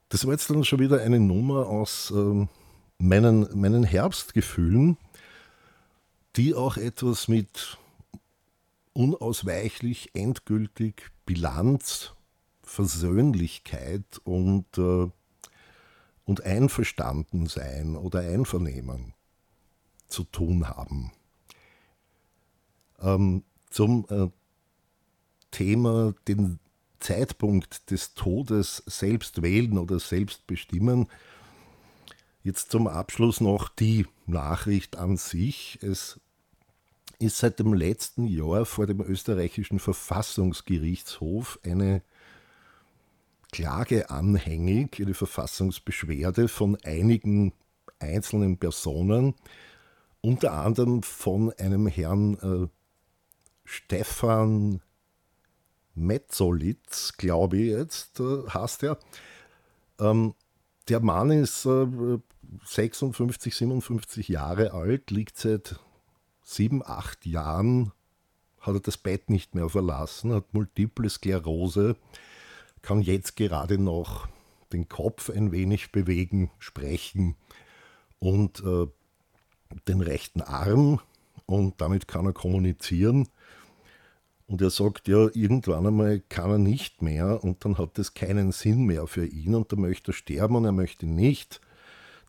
das 0.09 0.25
war 0.25 0.31
jetzt 0.31 0.49
dann 0.49 0.63
schon 0.63 0.79
wieder 0.79 0.99
eine 0.99 1.19
Nummer 1.19 1.67
aus 1.67 2.09
ähm, 2.09 2.49
meinen, 2.97 3.47
meinen 3.53 3.83
Herbstgefühlen, 3.83 4.97
die 6.35 6.55
auch 6.55 6.77
etwas 6.77 7.27
mit 7.27 7.77
unausweichlich, 8.93 10.09
endgültig 10.15 11.11
Bilanz, 11.27 12.13
Versöhnlichkeit 12.63 14.19
und, 14.23 14.65
äh, 14.79 15.11
und 16.25 16.43
Einverstandensein 16.43 17.95
oder 17.95 18.21
Einvernehmen 18.21 19.13
zu 20.07 20.23
tun 20.23 20.67
haben. 20.67 21.11
Ähm, 23.01 23.43
zum 23.69 24.07
äh, 24.09 24.29
Thema 25.51 26.15
den 26.27 26.59
Zeitpunkt 26.99 27.91
des 27.91 28.13
Todes 28.13 28.83
selbst 28.85 29.41
wählen 29.41 29.77
oder 29.77 29.99
selbst 29.99 30.47
bestimmen. 30.47 31.07
Jetzt 32.43 32.71
zum 32.71 32.87
Abschluss 32.87 33.41
noch 33.41 33.69
die 33.69 34.05
Nachricht 34.25 34.97
an 34.97 35.17
sich. 35.17 35.79
Es 35.81 36.19
ist 37.19 37.37
seit 37.37 37.59
dem 37.59 37.73
letzten 37.73 38.27
Jahr 38.27 38.65
vor 38.65 38.87
dem 38.87 39.01
österreichischen 39.01 39.79
Verfassungsgerichtshof 39.79 41.59
eine 41.63 42.01
Klage 43.51 44.09
anhängig, 44.09 45.01
eine 45.01 45.13
Verfassungsbeschwerde 45.13 46.47
von 46.47 46.77
einigen 46.83 47.53
einzelnen 47.99 48.57
Personen, 48.57 49.35
unter 50.21 50.53
anderem 50.53 51.03
von 51.03 51.51
einem 51.53 51.87
Herrn 51.87 52.35
äh, 52.35 52.67
Stefan 53.65 54.81
Metzolitz, 55.99 57.17
glaube 57.17 57.57
ich 57.57 57.67
jetzt, 57.71 58.19
äh, 58.19 58.47
heißt 58.49 58.83
er. 58.83 58.97
Ähm, 59.99 60.33
der 60.87 60.99
Mann 60.99 61.31
ist 61.31 61.65
äh, 61.65 62.19
56, 62.65 63.55
57 63.55 64.27
Jahre 64.27 64.73
alt, 64.73 65.11
liegt 65.11 65.37
seit 65.37 65.79
sieben, 66.43 66.81
acht 66.83 67.25
Jahren, 67.25 67.91
hat 68.59 68.75
er 68.75 68.79
das 68.79 68.97
Bett 68.97 69.29
nicht 69.29 69.55
mehr 69.55 69.69
verlassen, 69.69 70.33
hat 70.33 70.53
multiple 70.53 71.09
Sklerose, 71.09 71.95
kann 72.81 73.01
jetzt 73.01 73.35
gerade 73.35 73.77
noch 73.77 74.27
den 74.73 74.89
Kopf 74.89 75.29
ein 75.29 75.51
wenig 75.51 75.91
bewegen, 75.91 76.51
sprechen 76.59 77.35
und 78.19 78.63
äh, 78.63 78.87
den 79.87 80.01
rechten 80.01 80.41
Arm 80.41 80.99
und 81.45 81.81
damit 81.81 82.07
kann 82.07 82.25
er 82.25 82.33
kommunizieren. 82.33 83.27
Und 84.49 84.63
er 84.63 84.71
sagt, 84.71 85.07
ja, 85.07 85.29
irgendwann 85.33 85.85
einmal 85.85 86.21
kann 86.27 86.49
er 86.49 86.57
nicht 86.57 87.03
mehr 87.03 87.43
und 87.43 87.63
dann 87.63 87.77
hat 87.77 87.99
das 87.99 88.15
keinen 88.15 88.51
Sinn 88.51 88.85
mehr 88.85 89.05
für 89.05 89.27
ihn 89.27 89.53
und 89.53 89.71
da 89.71 89.75
möchte 89.75 90.09
er 90.09 90.15
sterben 90.15 90.55
und 90.55 90.65
er 90.65 90.71
möchte 90.71 91.05
nicht, 91.05 91.61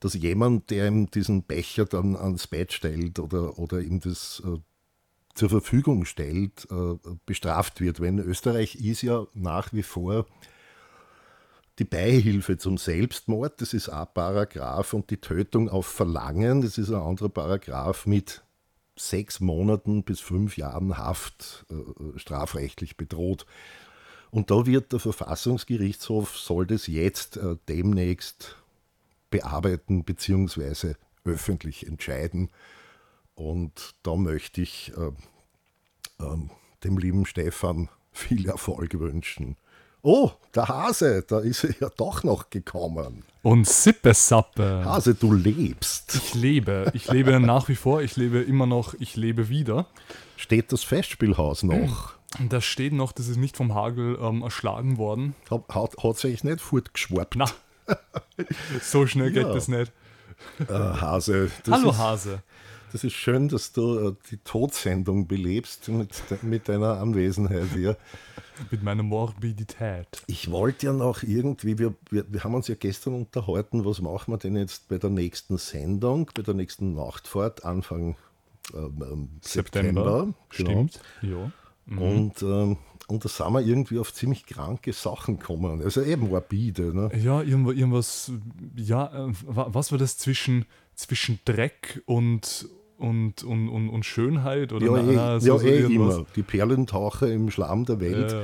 dass 0.01 0.13
jemand, 0.13 0.69
der 0.69 0.89
ihm 0.89 1.11
diesen 1.11 1.45
Becher 1.45 1.87
dann 1.87 2.17
ans 2.17 2.47
Bett 2.47 2.75
stellt 2.75 3.19
oder, 3.19 3.59
oder 3.59 3.81
ihm 3.81 4.01
das 4.01 4.43
äh, 4.45 4.59
zur 5.35 5.49
Verfügung 5.49 6.05
stellt, 6.05 6.69
äh, 6.71 6.99
bestraft 7.25 7.81
wird. 7.81 8.01
Weil 8.01 8.09
in 8.09 8.19
Österreich 8.19 8.75
ist 8.77 9.01
ja 9.01 9.27
nach 9.33 9.73
wie 9.73 9.83
vor 9.83 10.27
die 11.79 11.85
Beihilfe 11.85 12.59
zum 12.59 12.77
Selbstmord, 12.77 13.63
das 13.63 13.73
ist 13.73 13.89
ein 13.89 14.07
Paragraph, 14.13 14.93
und 14.93 15.09
die 15.09 15.23
Tötung 15.23 15.71
auf 15.71 15.87
Verlangen, 15.87 16.61
das 16.61 16.77
ist 16.77 16.91
ein 16.91 17.01
anderer 17.01 17.31
Paragraph 17.31 18.05
mit 18.05 18.43
sechs 19.09 19.41
Monaten 19.41 20.03
bis 20.03 20.21
fünf 20.21 20.57
Jahren 20.57 20.99
Haft 20.99 21.67
äh, 21.71 22.19
strafrechtlich 22.19 22.97
bedroht. 22.97 23.47
Und 24.31 24.51
da 24.51 24.67
wird 24.67 24.93
der 24.93 25.01
Verfassungsgerichtshof, 25.01 26.37
soll 26.39 26.67
das 26.67 26.87
jetzt 26.87 27.37
äh, 27.37 27.57
demnächst 27.69 28.57
bearbeiten 29.31 30.05
bzw. 30.05 30.95
öffentlich 31.25 31.87
entscheiden. 31.87 32.51
Und 33.35 33.95
da 34.03 34.17
möchte 34.17 34.61
ich 34.61 34.93
äh, 34.97 36.25
ähm, 36.25 36.51
dem 36.85 36.99
lieben 36.99 37.27
Stefan 37.27 37.89
viel 38.13 38.49
Erfolg 38.49 38.99
wünschen. 38.99 39.57
Oh, 40.03 40.31
der 40.55 40.69
Hase, 40.69 41.23
da 41.27 41.41
ist 41.41 41.65
er 41.65 41.75
ja 41.81 41.89
doch 41.97 42.23
noch 42.25 42.49
gekommen. 42.51 43.23
Und 43.43 43.67
Sippesappe. 43.67 44.83
Hase, 44.85 45.15
du 45.15 45.33
lebst. 45.33 46.15
Ich 46.15 46.35
lebe. 46.35 46.91
Ich 46.95 47.11
lebe 47.11 47.39
nach 47.41 47.69
wie 47.69 47.77
vor. 47.77 48.01
Ich 48.03 48.17
lebe 48.17 48.41
immer 48.41 48.67
noch. 48.67 48.95
Ich 48.99 49.17
lebe 49.17 49.49
wieder. 49.49 49.87
Steht 50.37 50.73
das 50.73 50.85
Festspielhaus 50.85 51.63
noch? 51.63 52.13
Das 52.49 52.65
steht 52.65 52.93
noch. 52.93 53.13
Das 53.13 53.29
ist 53.29 53.37
nicht 53.37 53.57
vom 53.57 53.75
Hagel 53.75 54.19
ähm, 54.21 54.43
erschlagen 54.43 54.97
worden. 54.99 55.35
Hat, 55.51 55.97
hat, 56.03 56.19
sich 56.19 56.45
nicht 56.45 56.61
fortgeschwappt. 56.61 57.37
Na, 57.37 57.47
so 58.83 59.07
schnell 59.07 59.33
geht 59.33 59.47
Ja. 59.47 59.53
das 59.53 59.69
nicht. 59.69 59.93
Äh, 60.61 60.73
Hase. 60.73 61.51
das 61.65 61.75
Hallo 61.75 61.91
ist- 61.91 61.99
Hase. 61.99 62.43
Das 62.93 63.05
ist 63.05 63.13
schön, 63.13 63.49
dass 63.49 63.73
du 63.73 64.09
äh, 64.09 64.15
die 64.31 64.39
Todsendung 64.39 65.27
belebst 65.27 65.89
mit, 65.89 66.23
mit 66.43 66.69
deiner 66.69 66.99
Anwesenheit 67.01 67.69
hier. 67.75 67.97
Mit 68.71 68.83
meiner 68.83 69.03
Morbidität. 69.03 70.23
Ich 70.27 70.51
wollte 70.51 70.87
ja 70.87 70.93
noch 70.93 71.23
irgendwie, 71.23 71.79
wir, 71.79 71.95
wir, 72.11 72.25
wir 72.29 72.45
haben 72.45 72.55
uns 72.55 72.69
ja 72.69 72.75
gestern 72.75 73.15
unterhalten, 73.15 73.85
was 73.85 74.01
machen 74.01 74.33
wir 74.33 74.39
denn 74.39 74.57
jetzt 74.57 74.89
bei 74.89 74.99
der 74.99 75.11
nächsten 75.11 75.57
Sendung, 75.57 76.31
bei 76.35 76.43
der 76.43 76.55
nächsten 76.55 76.95
Nachtfahrt, 76.95 77.65
Anfang 77.65 78.17
ähm, 78.75 79.31
September. 79.41 79.43
September. 79.43 80.35
Stimmt. 80.51 81.01
Ja. 81.23 81.53
Mhm. 81.87 81.99
Und, 81.99 82.43
ähm, 82.43 82.77
und 83.09 83.25
da 83.25 83.29
sind 83.29 83.53
wir 83.53 83.61
irgendwie 83.61 83.99
auf 83.99 84.13
ziemlich 84.13 84.47
kranke 84.47 84.93
Sachen 84.93 85.39
gekommen. 85.39 85.83
Also 85.83 86.03
eben 86.03 86.29
morbide. 86.29 86.95
Ne? 86.95 87.11
Ja, 87.17 87.43
irgendwas, 87.43 88.31
ja, 88.77 89.29
äh, 89.29 89.33
was 89.47 89.91
war 89.91 89.99
das 89.99 90.19
zwischen, 90.19 90.67
zwischen 90.95 91.41
Dreck 91.45 92.03
und, 92.07 92.69
und, 93.01 93.43
und, 93.43 93.69
und, 93.69 93.89
und 93.89 94.05
Schönheit? 94.05 94.73
Oder 94.73 94.87
ja, 94.87 95.03
na, 95.03 95.37
eh, 95.37 95.41
so, 95.41 95.55
ja 95.55 95.59
so 95.59 95.67
eh 95.67 95.95
immer. 95.95 96.27
Die 96.37 96.43
Perlentaucher 96.43 97.29
im 97.29 97.51
Schlamm 97.51 97.85
der 97.85 98.01
Welt. 98.01 98.33
Ja. 98.33 98.43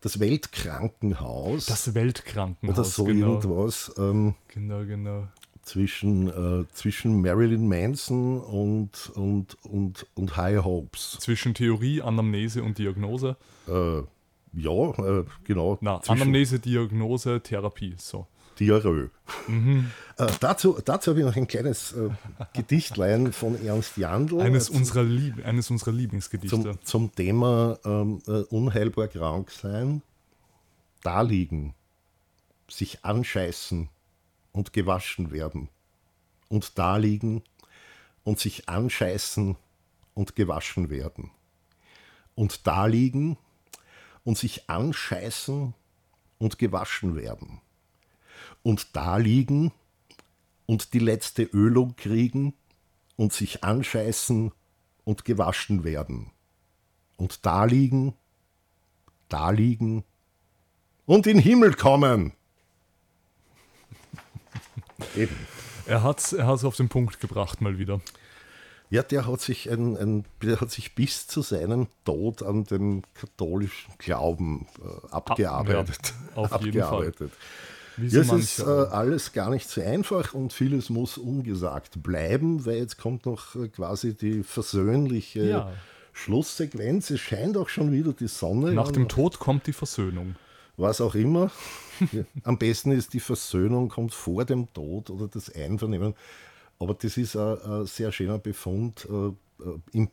Das 0.00 0.18
Weltkrankenhaus. 0.18 1.66
Das 1.66 1.94
Weltkrankenhaus. 1.94 2.78
oder 2.78 2.84
so 2.84 3.04
genau. 3.04 3.34
irgendwas. 3.34 3.92
Ähm, 3.98 4.34
Genau, 4.48 4.84
genau. 4.84 5.28
zwischen, 5.62 6.28
äh, 6.28 6.66
zwischen 6.72 7.20
Marilyn 7.22 7.68
Manson 7.68 8.40
und, 8.40 9.12
und, 9.14 9.56
und, 9.64 10.06
und 10.14 10.36
High 10.36 10.64
Hopes. 10.64 11.18
Zwischen 11.20 11.54
Theorie, 11.54 12.02
Anamnese 12.02 12.62
und 12.62 12.78
Diagnose. 12.78 13.36
Äh, 13.68 14.02
ja, 14.54 14.90
äh, 15.20 15.24
genau. 15.44 15.78
Na, 15.80 16.00
Anamnese, 16.08 16.58
Diagnose, 16.58 17.40
Therapie. 17.40 17.94
So. 17.96 18.26
Diarrhoe. 18.62 19.10
Mhm. 19.48 19.90
Äh, 20.18 20.28
dazu, 20.40 20.78
dazu 20.84 21.10
habe 21.10 21.20
ich 21.20 21.26
noch 21.26 21.36
ein 21.36 21.48
kleines 21.48 21.92
äh, 21.92 22.10
Gedichtlein 22.54 23.32
von 23.32 23.60
Ernst 23.64 23.96
Jandl. 23.96 24.40
Eines, 24.40 24.70
äh, 24.70 24.74
unserer, 24.74 25.02
Lieb 25.02 25.44
eines 25.44 25.70
unserer 25.70 25.92
Lieblingsgedichte. 25.92 26.62
zum, 26.62 26.82
zum 26.84 27.14
Thema 27.14 27.78
ähm, 27.84 28.22
äh, 28.26 28.42
unheilbar 28.42 29.08
krank 29.08 29.50
sein. 29.50 30.02
Da 31.02 31.22
liegen, 31.22 31.74
sich 32.68 33.04
anscheißen 33.04 33.88
und 34.52 34.72
gewaschen 34.72 35.32
werden. 35.32 35.68
Und 36.48 36.78
da 36.78 36.98
liegen 36.98 37.42
und 38.22 38.38
sich 38.38 38.68
anscheißen 38.68 39.56
und 40.14 40.36
gewaschen 40.36 40.88
werden. 40.88 41.32
Und 42.36 42.66
da 42.66 42.86
liegen 42.86 43.36
und 44.24 44.38
sich 44.38 44.70
anscheißen 44.70 45.74
und 46.38 46.58
gewaschen 46.58 47.16
werden. 47.16 47.60
Und 48.62 48.94
da 48.96 49.16
liegen 49.16 49.72
und 50.66 50.94
die 50.94 50.98
letzte 50.98 51.42
Ölung 51.42 51.96
kriegen 51.96 52.54
und 53.16 53.32
sich 53.32 53.64
anscheißen 53.64 54.52
und 55.04 55.24
gewaschen 55.24 55.84
werden. 55.84 56.30
Und 57.16 57.44
da 57.44 57.64
liegen, 57.64 58.14
da 59.28 59.50
liegen 59.50 60.04
und 61.06 61.26
in 61.26 61.38
den 61.38 61.42
Himmel 61.42 61.74
kommen. 61.74 62.32
Eben. 65.16 65.36
Er 65.86 66.02
hat 66.02 66.20
es 66.20 66.32
er 66.32 66.46
hat's 66.46 66.64
auf 66.64 66.76
den 66.76 66.88
Punkt 66.88 67.20
gebracht, 67.20 67.60
mal 67.60 67.78
wieder. 67.78 68.00
Ja, 68.90 69.02
der 69.02 69.26
hat 69.26 69.40
sich 69.40 69.70
ein, 69.70 69.96
ein, 69.96 70.24
der 70.42 70.60
hat 70.60 70.70
sich 70.70 70.94
bis 70.94 71.26
zu 71.26 71.40
seinem 71.40 71.88
Tod 72.04 72.42
an 72.42 72.64
dem 72.64 73.02
katholischen 73.14 73.94
Glauben 73.98 74.66
äh, 74.80 75.10
abgearbeitet. 75.10 76.12
ja, 76.30 76.36
auf 76.36 76.62
jeden 76.62 76.82
abgearbeitet. 76.82 77.32
Wie 77.32 77.81
so 77.98 78.02
Ja, 78.16 78.20
es 78.22 78.32
ist 78.32 78.58
äh, 78.60 78.62
alles 78.64 79.32
gar 79.32 79.50
nicht 79.50 79.68
so 79.68 79.80
einfach 79.80 80.34
und 80.34 80.52
vieles 80.52 80.90
muss 80.90 81.18
ungesagt 81.18 82.02
bleiben, 82.02 82.64
weil 82.66 82.76
jetzt 82.78 82.98
kommt 82.98 83.26
noch 83.26 83.54
äh, 83.56 83.68
quasi 83.68 84.14
die 84.14 84.42
versöhnliche 84.42 85.44
Ja. 85.44 85.72
Schlusssequenz. 86.12 87.10
Es 87.10 87.20
scheint 87.20 87.56
auch 87.56 87.68
schon 87.68 87.90
wieder 87.92 88.12
die 88.12 88.28
Sonne. 88.28 88.72
Nach 88.72 88.92
dem 88.92 89.08
Tod 89.08 89.38
kommt 89.38 89.66
die 89.66 89.72
Versöhnung. 89.72 90.36
was 90.76 91.00
auch 91.00 91.14
immer. 91.14 91.50
Am 92.44 92.58
besten 92.58 92.92
ist 92.92 93.12
die 93.12 93.20
Versöhnung 93.20 93.88
kommt 93.88 94.12
vor 94.14 94.44
dem 94.44 94.72
Tod 94.72 95.10
oder 95.10 95.28
das 95.28 95.54
Einvernehmen. 95.54 96.14
Aber 96.78 96.94
das 96.94 97.16
ist 97.16 97.36
ein, 97.36 97.58
ein 97.62 97.86
sehr 97.86 98.10
schöner 98.12 98.38
Befund. 98.38 99.06
Äh, 99.10 99.28
äh, 99.64 99.78
In, 99.92 100.08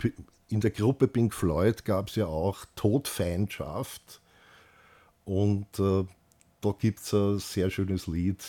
in 0.49 0.59
der 0.61 0.71
Gruppe 0.71 1.07
Pink 1.07 1.33
Floyd 1.33 1.83
gab 1.85 2.09
es 2.09 2.15
ja 2.15 2.27
auch 2.27 2.65
Todfeindschaft. 2.75 4.21
Und 5.25 5.67
äh, 5.79 6.05
da 6.61 6.73
gibt 6.77 6.99
es 6.99 7.13
ein 7.13 7.39
sehr 7.39 7.69
schönes 7.69 8.07
Lied 8.07 8.43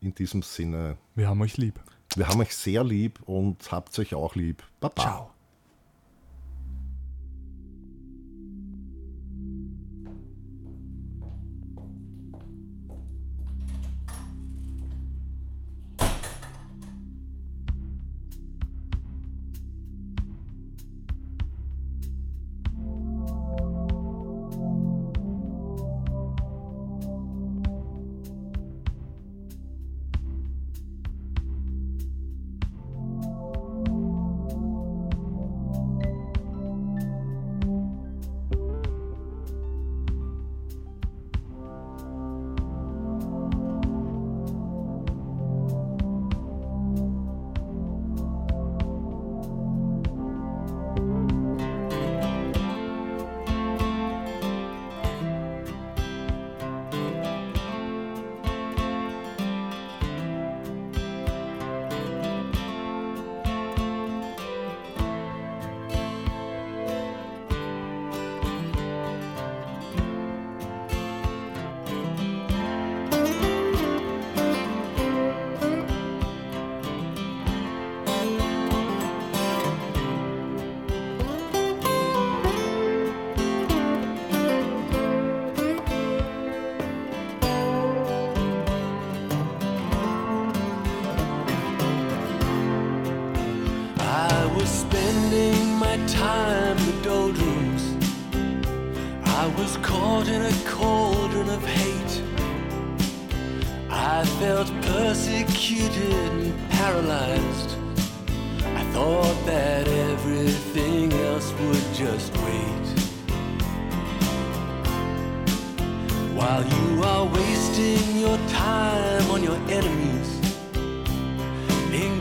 in 0.00 0.14
diesem 0.14 0.42
Sinne. 0.42 0.96
Wir 1.14 1.28
haben 1.28 1.40
euch 1.40 1.56
lieb. 1.56 1.80
Wir 2.16 2.28
haben 2.28 2.40
euch 2.40 2.54
sehr 2.54 2.84
lieb 2.84 3.20
und 3.26 3.72
habt 3.72 3.98
euch 3.98 4.14
auch 4.14 4.34
lieb. 4.34 4.62
Baba. 4.80 5.02
Ciao. 5.02 5.33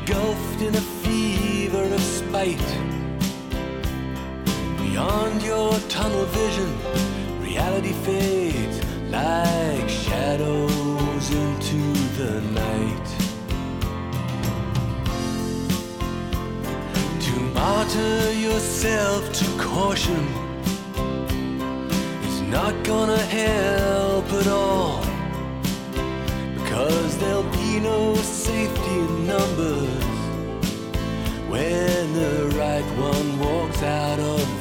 Engulfed 0.06 0.62
in 0.62 0.76
a 0.76 0.82
fever 0.82 1.82
of 1.82 2.01
spite. 2.01 2.72
Beyond 4.78 5.41
your 5.41 5.80
tunnel 5.88 6.26
vision, 6.26 6.70
reality 7.41 7.93
fades 8.04 8.82
like 9.10 9.88
shadows 9.88 11.30
into 11.32 11.82
the 12.20 12.41
night. 12.51 13.08
To 17.26 17.39
martyr 17.54 18.34
yourself 18.34 19.32
to 19.32 19.45
caution 19.58 20.26
is 22.28 22.41
not 22.41 22.74
gonna 22.84 23.24
help 23.41 24.26
at 24.34 24.47
all. 24.47 25.01
Because 26.56 27.18
there'll 27.20 27.51
be 27.51 27.80
no 27.80 28.16
safety 28.16 28.95
in 28.99 29.28
numbers 29.28 29.92
when 31.84 32.13
the 32.13 32.55
right 32.57 32.86
one 32.97 33.39
walks 33.39 33.84
out 33.84 34.19
of 34.19 34.53